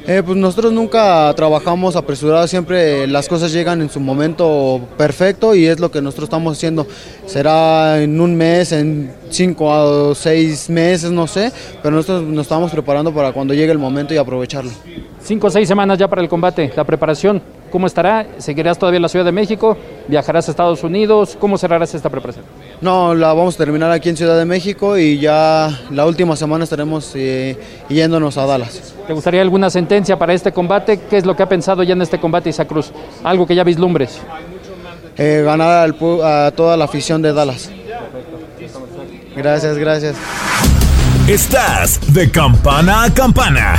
Eh, 0.04 0.20
pues 0.24 0.36
nosotros 0.36 0.72
nunca 0.72 1.32
trabajamos 1.36 1.94
apresurados, 1.94 2.50
siempre 2.50 3.06
las 3.06 3.28
cosas 3.28 3.52
llegan 3.52 3.80
en 3.82 3.88
su 3.88 4.00
momento 4.00 4.80
perfecto 4.98 5.54
y 5.54 5.66
es 5.66 5.78
lo 5.78 5.92
que 5.92 6.02
nosotros 6.02 6.24
estamos 6.24 6.56
haciendo. 6.56 6.86
Será 7.26 8.02
en 8.02 8.20
un 8.20 8.34
mes, 8.34 8.72
en 8.72 9.12
cinco 9.30 9.66
o 9.66 10.14
seis 10.14 10.68
meses, 10.68 11.12
no 11.12 11.28
sé, 11.28 11.52
pero 11.82 11.94
nosotros 11.94 12.24
nos 12.24 12.46
estamos 12.46 12.72
preparando 12.72 13.14
para 13.14 13.32
cuando 13.32 13.54
llegue 13.54 13.70
el 13.70 13.78
momento 13.78 14.12
y 14.12 14.16
aprovecharlo. 14.16 14.72
Cinco 15.22 15.46
o 15.46 15.50
seis 15.50 15.68
semanas 15.68 15.98
ya 15.98 16.08
para 16.08 16.20
el 16.20 16.28
combate, 16.28 16.72
la 16.74 16.82
preparación, 16.82 17.40
¿cómo 17.70 17.86
estará? 17.86 18.26
¿Seguirás 18.38 18.76
todavía 18.78 18.96
en 18.96 19.02
la 19.02 19.08
Ciudad 19.08 19.24
de 19.24 19.32
México? 19.32 19.76
¿Viajarás 20.08 20.48
a 20.48 20.50
Estados 20.50 20.82
Unidos? 20.82 21.36
¿Cómo 21.38 21.56
cerrarás 21.56 21.94
esta 21.94 22.10
preparación? 22.10 22.44
No, 22.82 23.14
la 23.14 23.32
vamos 23.32 23.54
a 23.54 23.58
terminar 23.58 23.92
aquí 23.92 24.08
en 24.08 24.16
Ciudad 24.16 24.36
de 24.36 24.44
México 24.44 24.98
y 24.98 25.20
ya 25.20 25.70
la 25.90 26.04
última 26.04 26.34
semana 26.34 26.64
estaremos 26.64 27.12
eh, 27.14 27.56
yéndonos 27.88 28.36
a 28.36 28.44
Dallas. 28.44 28.92
¿Te 29.06 29.12
gustaría 29.12 29.40
alguna 29.40 29.70
sentencia 29.70 30.18
para 30.18 30.34
este 30.34 30.50
combate? 30.50 30.98
¿Qué 31.08 31.16
es 31.16 31.24
lo 31.24 31.36
que 31.36 31.44
ha 31.44 31.48
pensado 31.48 31.84
ya 31.84 31.92
en 31.92 32.02
este 32.02 32.18
combate 32.18 32.50
Isa 32.50 32.64
Cruz? 32.64 32.90
Algo 33.22 33.46
que 33.46 33.54
ya 33.54 33.62
vislumbres. 33.62 34.20
Eh, 35.16 35.42
ganar 35.44 35.84
al, 35.84 35.96
a 36.24 36.50
toda 36.50 36.76
la 36.76 36.86
afición 36.86 37.22
de 37.22 37.32
Dallas. 37.32 37.70
Gracias, 39.36 39.78
gracias. 39.78 40.16
Estás 41.28 42.00
de 42.12 42.32
campana 42.32 43.04
a 43.04 43.14
campana. 43.14 43.78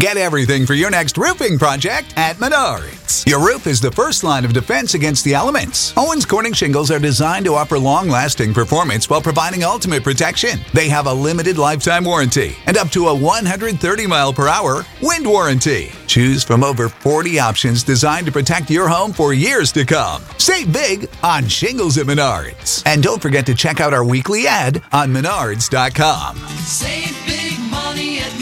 Get 0.00 0.16
everything 0.16 0.64
for 0.64 0.72
your 0.72 0.90
next 0.90 1.18
roofing 1.18 1.58
project 1.58 2.14
at 2.16 2.36
Menards. 2.36 3.26
Your 3.26 3.44
roof 3.46 3.66
is 3.66 3.78
the 3.78 3.92
first 3.92 4.24
line 4.24 4.42
of 4.46 4.54
defense 4.54 4.94
against 4.94 5.22
the 5.22 5.34
elements. 5.34 5.92
Owens 5.98 6.24
Corning 6.24 6.54
shingles 6.54 6.90
are 6.90 6.98
designed 6.98 7.44
to 7.44 7.54
offer 7.54 7.78
long 7.78 8.08
lasting 8.08 8.54
performance 8.54 9.10
while 9.10 9.20
providing 9.20 9.64
ultimate 9.64 10.02
protection. 10.02 10.60
They 10.72 10.88
have 10.88 11.06
a 11.06 11.12
limited 11.12 11.58
lifetime 11.58 12.04
warranty 12.06 12.56
and 12.64 12.78
up 12.78 12.88
to 12.92 13.08
a 13.08 13.14
130 13.14 14.06
mile 14.06 14.32
per 14.32 14.48
hour 14.48 14.86
wind 15.02 15.26
warranty. 15.26 15.92
Choose 16.06 16.42
from 16.42 16.64
over 16.64 16.88
40 16.88 17.38
options 17.38 17.82
designed 17.82 18.24
to 18.24 18.32
protect 18.32 18.70
your 18.70 18.88
home 18.88 19.12
for 19.12 19.34
years 19.34 19.72
to 19.72 19.84
come. 19.84 20.22
Save 20.38 20.72
big 20.72 21.10
on 21.22 21.46
shingles 21.46 21.98
at 21.98 22.06
Menards. 22.06 22.82
And 22.86 23.02
don't 23.02 23.20
forget 23.20 23.44
to 23.44 23.54
check 23.54 23.78
out 23.78 23.92
our 23.92 24.04
weekly 24.04 24.46
ad 24.46 24.82
on 24.90 25.12
menards.com. 25.12 26.38
Save 26.38 27.26
big 27.26 27.70
money 27.70 28.20
at. 28.20 28.41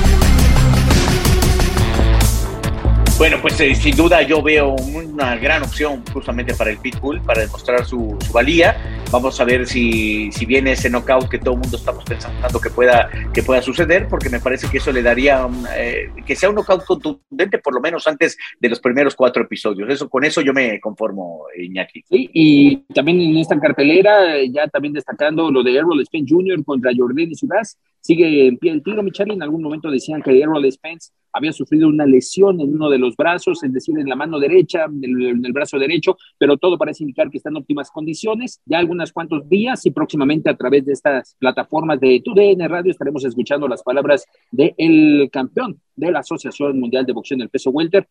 Bueno, 3.21 3.37
pues 3.39 3.61
eh, 3.61 3.75
sin 3.75 3.95
duda 3.95 4.23
yo 4.23 4.41
veo 4.41 4.75
una 4.95 5.35
gran 5.35 5.61
opción 5.61 6.03
justamente 6.11 6.55
para 6.55 6.71
el 6.71 6.79
Pitbull, 6.79 7.21
para 7.21 7.41
demostrar 7.41 7.85
su, 7.85 8.17
valía. 8.33 8.75
Vamos 9.11 9.39
a 9.39 9.43
ver 9.43 9.67
si, 9.67 10.31
si 10.31 10.43
viene 10.43 10.71
ese 10.71 10.89
knockout 10.89 11.29
que 11.29 11.37
todo 11.37 11.53
el 11.53 11.59
mundo 11.59 11.77
estamos 11.77 12.03
pensando 12.03 12.59
que 12.59 12.71
pueda, 12.71 13.11
que 13.31 13.43
pueda 13.43 13.61
suceder, 13.61 14.07
porque 14.07 14.31
me 14.31 14.39
parece 14.39 14.67
que 14.71 14.79
eso 14.79 14.91
le 14.91 15.03
daría 15.03 15.47
eh, 15.77 16.09
que 16.25 16.35
sea 16.35 16.49
un 16.49 16.55
knockout 16.55 16.83
contundente, 16.83 17.59
por 17.59 17.75
lo 17.75 17.79
menos 17.79 18.07
antes 18.07 18.35
de 18.59 18.69
los 18.69 18.79
primeros 18.79 19.13
cuatro 19.13 19.43
episodios. 19.43 19.87
Eso, 19.87 20.09
con 20.09 20.23
eso 20.23 20.41
yo 20.41 20.51
me 20.51 20.79
conformo, 20.79 21.45
Iñaki. 21.55 22.01
Sí, 22.09 22.27
y 22.33 22.77
también 22.91 23.21
en 23.21 23.37
esta 23.37 23.59
cartelera, 23.59 24.43
ya 24.51 24.67
también 24.67 24.95
destacando 24.95 25.51
lo 25.51 25.61
de 25.61 25.75
Errol 25.75 26.03
Spence 26.03 26.33
Jr. 26.33 26.65
contra 26.65 26.91
Jordan 26.97 27.29
y 27.29 27.35
sigue 28.01 28.47
en 28.47 28.57
pie 28.57 28.71
el 28.71 28.81
tiro, 28.81 29.03
Michelle. 29.03 29.35
En 29.35 29.43
algún 29.43 29.61
momento 29.61 29.91
decían 29.91 30.23
que 30.23 30.41
Errol 30.41 30.65
Spence 30.71 31.11
había 31.33 31.51
sufrido 31.51 31.87
una 31.87 32.05
lesión 32.05 32.59
en 32.61 32.73
uno 32.73 32.89
de 32.89 32.97
los 32.97 33.15
brazos, 33.15 33.63
es 33.63 33.73
decir, 33.73 33.97
en 33.97 34.07
la 34.07 34.15
mano 34.15 34.39
derecha, 34.39 34.85
en 34.85 35.45
el, 35.45 35.53
brazo 35.53 35.77
derecho, 35.77 36.17
pero 36.37 36.57
todo 36.57 36.77
parece 36.77 37.03
indicar 37.03 37.29
que 37.29 37.37
está 37.37 37.49
en 37.49 37.57
óptimas 37.57 37.91
condiciones. 37.91 38.61
Ya 38.65 38.79
algunos 38.79 39.11
cuantos 39.11 39.47
días 39.49 39.85
y 39.85 39.91
próximamente 39.91 40.49
a 40.49 40.55
través 40.55 40.85
de 40.85 40.93
estas 40.93 41.35
plataformas 41.39 41.99
de 41.99 42.21
TUDN 42.23 42.67
Radio 42.69 42.91
estaremos 42.91 43.25
escuchando 43.25 43.67
las 43.67 43.83
palabras 43.83 44.25
del 44.51 45.29
campeón 45.31 45.79
de 45.95 46.11
la 46.11 46.19
Asociación 46.19 46.79
Mundial 46.79 47.05
de 47.05 47.13
Boxeo 47.13 47.35
en 47.35 47.41
el 47.41 47.49
peso 47.49 47.69
welter, 47.69 48.07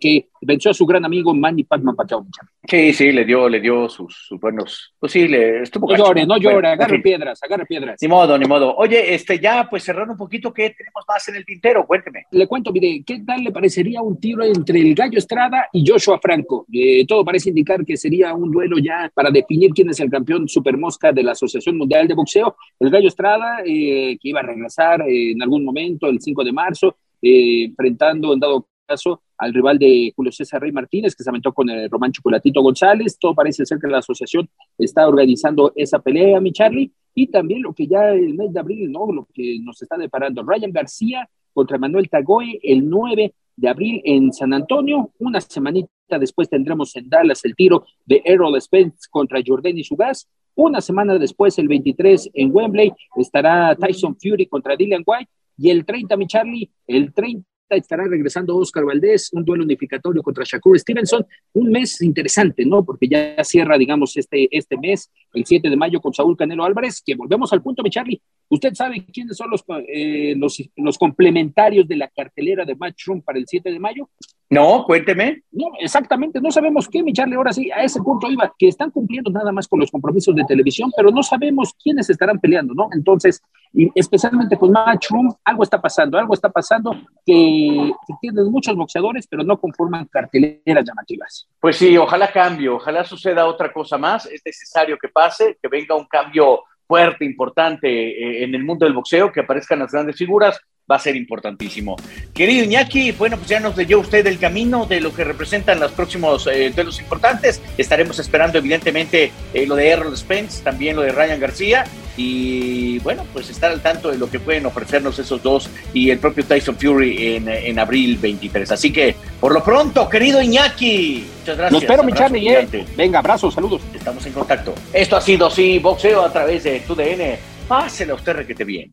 que 0.00 0.28
venció 0.40 0.70
a 0.70 0.74
su 0.74 0.86
gran 0.86 1.04
amigo 1.04 1.34
Manny 1.34 1.64
Pacman 1.64 1.96
Pacquiao. 1.96 2.26
Sí, 2.66 2.92
sí, 2.92 3.12
le 3.12 3.24
dio, 3.24 3.48
le 3.48 3.60
dio 3.60 3.88
sus, 3.88 4.26
sus 4.28 4.40
buenos, 4.40 4.94
pues 4.98 5.12
sí, 5.12 5.28
le 5.28 5.62
estuvo 5.62 5.88
No 5.88 5.96
llore, 5.96 6.26
no 6.26 6.38
llore, 6.38 6.54
Bueno, 6.54 6.68
agarre 6.68 7.00
piedras, 7.00 7.42
agarre 7.42 7.66
piedras. 7.66 7.98
Ni 8.00 8.08
modo, 8.08 8.38
ni 8.38 8.46
modo. 8.46 8.74
Oye, 8.76 9.14
este, 9.14 9.38
ya, 9.38 9.68
pues 9.68 9.84
cerrando 9.84 10.12
un 10.12 10.18
poquito, 10.18 10.52
¿qué 10.52 10.70
tenemos 10.70 11.04
más 11.06 11.28
en 11.28 11.36
el 11.36 11.44
tintero? 11.44 11.86
Cuénteme. 11.86 12.24
Le 12.30 12.46
cuento, 12.46 12.63
mire, 12.72 13.02
¿qué 13.06 13.20
tal 13.20 13.42
le 13.42 13.52
parecería 13.52 14.02
un 14.02 14.18
tiro 14.18 14.44
entre 14.44 14.80
el 14.80 14.94
Gallo 14.94 15.18
Estrada 15.18 15.68
y 15.72 15.84
Joshua 15.86 16.18
Franco? 16.20 16.66
Eh, 16.72 17.06
todo 17.06 17.24
parece 17.24 17.50
indicar 17.50 17.84
que 17.84 17.96
sería 17.96 18.34
un 18.34 18.50
duelo 18.50 18.78
ya 18.78 19.10
para 19.14 19.30
definir 19.30 19.70
quién 19.72 19.90
es 19.90 20.00
el 20.00 20.10
campeón 20.10 20.48
supermosca 20.48 21.12
de 21.12 21.22
la 21.22 21.32
Asociación 21.32 21.76
Mundial 21.76 22.08
de 22.08 22.14
Boxeo. 22.14 22.56
El 22.80 22.90
Gallo 22.90 23.08
Estrada, 23.08 23.58
eh, 23.64 24.18
que 24.20 24.28
iba 24.28 24.40
a 24.40 24.44
regresar 24.44 25.02
eh, 25.02 25.32
en 25.32 25.42
algún 25.42 25.64
momento, 25.64 26.06
el 26.08 26.20
5 26.20 26.44
de 26.44 26.52
marzo, 26.52 26.96
eh, 27.22 27.64
enfrentando 27.64 28.32
en 28.32 28.40
dado 28.40 28.66
caso 28.86 29.22
al 29.38 29.52
rival 29.52 29.78
de 29.78 30.12
Julio 30.14 30.30
César 30.30 30.60
Rey 30.60 30.72
Martínez, 30.72 31.14
que 31.14 31.24
se 31.24 31.30
aventó 31.30 31.52
con 31.52 31.68
el 31.70 31.90
Román 31.90 32.12
Chocolatito 32.12 32.62
González. 32.62 33.18
Todo 33.18 33.34
parece 33.34 33.64
ser 33.64 33.78
que 33.78 33.88
la 33.88 33.98
asociación 33.98 34.48
está 34.78 35.08
organizando 35.08 35.72
esa 35.74 35.98
pelea, 35.98 36.40
mi 36.40 36.52
Charlie. 36.52 36.92
Y 37.14 37.28
también 37.28 37.62
lo 37.62 37.72
que 37.72 37.86
ya 37.86 38.10
el 38.10 38.34
mes 38.34 38.52
de 38.52 38.60
abril, 38.60 38.90
¿no? 38.90 39.10
Lo 39.12 39.26
que 39.32 39.58
nos 39.60 39.80
está 39.80 39.96
deparando. 39.96 40.42
Ryan 40.42 40.72
García 40.72 41.28
contra 41.54 41.78
Manuel 41.78 42.10
Tagoe 42.10 42.60
el 42.62 42.88
9 42.88 43.32
de 43.56 43.68
abril 43.68 44.02
en 44.04 44.32
San 44.32 44.52
Antonio. 44.52 45.12
Una 45.18 45.40
semanita 45.40 46.18
después 46.20 46.50
tendremos 46.50 46.94
en 46.96 47.08
Dallas 47.08 47.44
el 47.44 47.54
tiro 47.54 47.86
de 48.04 48.20
Errol 48.24 48.60
Spence 48.60 49.08
contra 49.10 49.40
Jordan 49.44 49.82
Sugas. 49.82 50.28
Una 50.56 50.80
semana 50.80 51.18
después, 51.18 51.58
el 51.58 51.68
23 51.68 52.30
en 52.34 52.54
Wembley, 52.54 52.92
estará 53.16 53.74
Tyson 53.74 54.16
Fury 54.16 54.46
contra 54.46 54.76
Dylan 54.76 55.02
White. 55.04 55.30
Y 55.56 55.70
el 55.70 55.84
30, 55.84 56.16
mi 56.16 56.26
Charlie, 56.26 56.70
el 56.86 57.12
30 57.12 57.48
estará 57.70 58.04
regresando 58.04 58.56
Oscar 58.56 58.84
Valdés, 58.84 59.30
un 59.32 59.44
duelo 59.44 59.64
unificatorio 59.64 60.22
contra 60.22 60.44
Shakur 60.44 60.78
Stevenson, 60.78 61.26
un 61.54 61.70
mes 61.70 62.00
interesante, 62.02 62.64
¿no? 62.64 62.84
Porque 62.84 63.08
ya 63.08 63.42
cierra, 63.44 63.78
digamos, 63.78 64.16
este, 64.16 64.48
este 64.56 64.76
mes, 64.76 65.10
el 65.32 65.44
7 65.44 65.70
de 65.70 65.76
mayo 65.76 66.00
con 66.00 66.12
Saúl 66.12 66.36
Canelo 66.36 66.64
Álvarez, 66.64 67.02
que 67.04 67.14
volvemos 67.14 67.52
al 67.52 67.62
punto, 67.62 67.82
mi 67.82 67.90
Charlie. 67.90 68.20
¿Usted 68.48 68.74
sabe 68.74 69.04
quiénes 69.12 69.36
son 69.36 69.50
los, 69.50 69.64
eh, 69.88 70.34
los, 70.36 70.62
los 70.76 70.98
complementarios 70.98 71.88
de 71.88 71.96
la 71.96 72.08
cartelera 72.08 72.64
de 72.64 72.76
Matchroom 72.76 73.22
para 73.22 73.38
el 73.38 73.46
7 73.46 73.70
de 73.70 73.78
mayo? 73.78 74.08
No, 74.50 74.84
cuénteme. 74.84 75.42
No, 75.50 75.66
exactamente, 75.80 76.40
no 76.40 76.50
sabemos 76.50 76.88
qué, 76.88 77.02
mi 77.02 77.12
Charlie, 77.12 77.36
ahora 77.36 77.52
sí, 77.52 77.70
a 77.70 77.82
ese 77.82 78.00
punto 78.00 78.30
iba, 78.30 78.54
que 78.58 78.68
están 78.68 78.90
cumpliendo 78.90 79.30
nada 79.30 79.50
más 79.52 79.66
con 79.66 79.80
los 79.80 79.90
compromisos 79.90 80.34
de 80.36 80.44
televisión, 80.44 80.90
pero 80.96 81.10
no 81.10 81.22
sabemos 81.22 81.74
quiénes 81.82 82.10
estarán 82.10 82.38
peleando, 82.38 82.74
¿no? 82.74 82.88
Entonces, 82.92 83.42
y 83.74 83.90
especialmente 83.94 84.56
con 84.56 84.70
Matchroom, 84.70 85.34
algo 85.44 85.64
está 85.64 85.80
pasando, 85.80 86.16
algo 86.16 86.32
está 86.32 86.48
pasando 86.48 86.92
que, 87.26 87.92
que 88.06 88.14
tienen 88.20 88.50
muchos 88.50 88.76
boxeadores, 88.76 89.26
pero 89.26 89.42
no 89.42 89.58
conforman 89.58 90.06
carteleras 90.06 90.84
llamativas. 90.84 91.48
Pues 91.60 91.76
sí, 91.76 91.96
ojalá 91.98 92.30
cambie, 92.30 92.68
ojalá 92.68 93.04
suceda 93.04 93.46
otra 93.46 93.72
cosa 93.72 93.98
más. 93.98 94.26
Es 94.26 94.42
necesario 94.44 94.96
que 94.96 95.08
pase, 95.08 95.58
que 95.60 95.68
venga 95.68 95.96
un 95.96 96.06
cambio 96.06 96.62
fuerte, 96.86 97.24
importante 97.24 97.88
eh, 97.88 98.44
en 98.44 98.54
el 98.54 98.62
mundo 98.62 98.86
del 98.86 98.94
boxeo, 98.94 99.32
que 99.32 99.40
aparezcan 99.40 99.80
las 99.80 99.90
grandes 99.90 100.16
figuras, 100.16 100.60
va 100.90 100.96
a 100.96 100.98
ser 100.98 101.16
importantísimo. 101.16 101.96
Querido 102.32 102.64
Iñaki, 102.64 103.12
bueno, 103.12 103.36
pues 103.36 103.48
ya 103.48 103.60
nos 103.60 103.76
leyó 103.76 104.00
usted 104.00 104.26
el 104.26 104.38
camino 104.38 104.86
de 104.86 105.00
lo 105.00 105.14
que 105.14 105.24
representan 105.24 105.80
los 105.80 105.92
próximos 105.92 106.46
eh, 106.46 106.72
duelos 106.74 107.00
importantes. 107.00 107.62
Estaremos 107.78 108.18
esperando, 108.18 108.58
evidentemente, 108.58 109.32
eh, 109.52 109.66
lo 109.66 109.76
de 109.76 109.88
Errol 109.88 110.16
Spence, 110.16 110.62
también 110.62 110.96
lo 110.96 111.02
de 111.02 111.12
Ryan 111.12 111.40
García, 111.40 111.84
y 112.16 112.98
bueno, 113.00 113.24
pues 113.32 113.50
estar 113.50 113.70
al 113.70 113.80
tanto 113.80 114.10
de 114.10 114.18
lo 114.18 114.30
que 114.30 114.38
pueden 114.38 114.66
ofrecernos 114.66 115.18
esos 115.18 115.42
dos 115.42 115.68
y 115.92 116.10
el 116.10 116.18
propio 116.18 116.44
Tyson 116.44 116.76
Fury 116.76 117.36
en, 117.36 117.48
en 117.48 117.78
abril 117.78 118.18
23. 118.18 118.70
Así 118.70 118.92
que, 118.92 119.16
por 119.40 119.52
lo 119.52 119.64
pronto, 119.64 120.08
querido 120.08 120.40
Iñaki, 120.40 121.26
muchas 121.40 121.56
gracias. 121.56 121.72
Lo 121.72 121.78
espero, 121.78 122.04
mi 122.04 122.12
Charlie, 122.12 122.48
eh. 122.48 122.86
Venga, 122.96 123.18
abrazos, 123.18 123.54
saludos. 123.54 123.82
Estamos 123.94 124.24
en 124.26 124.32
contacto. 124.32 124.74
Esto 124.92 125.16
ha 125.16 125.20
sido, 125.20 125.50
sí, 125.50 125.78
boxeo 125.78 126.22
a 126.22 126.32
través 126.32 126.64
de 126.64 126.80
tu 126.80 126.94
DN. 126.94 127.38
Pásela 127.66 128.14
usted 128.14 128.34
requete 128.34 128.64
bien. 128.64 128.92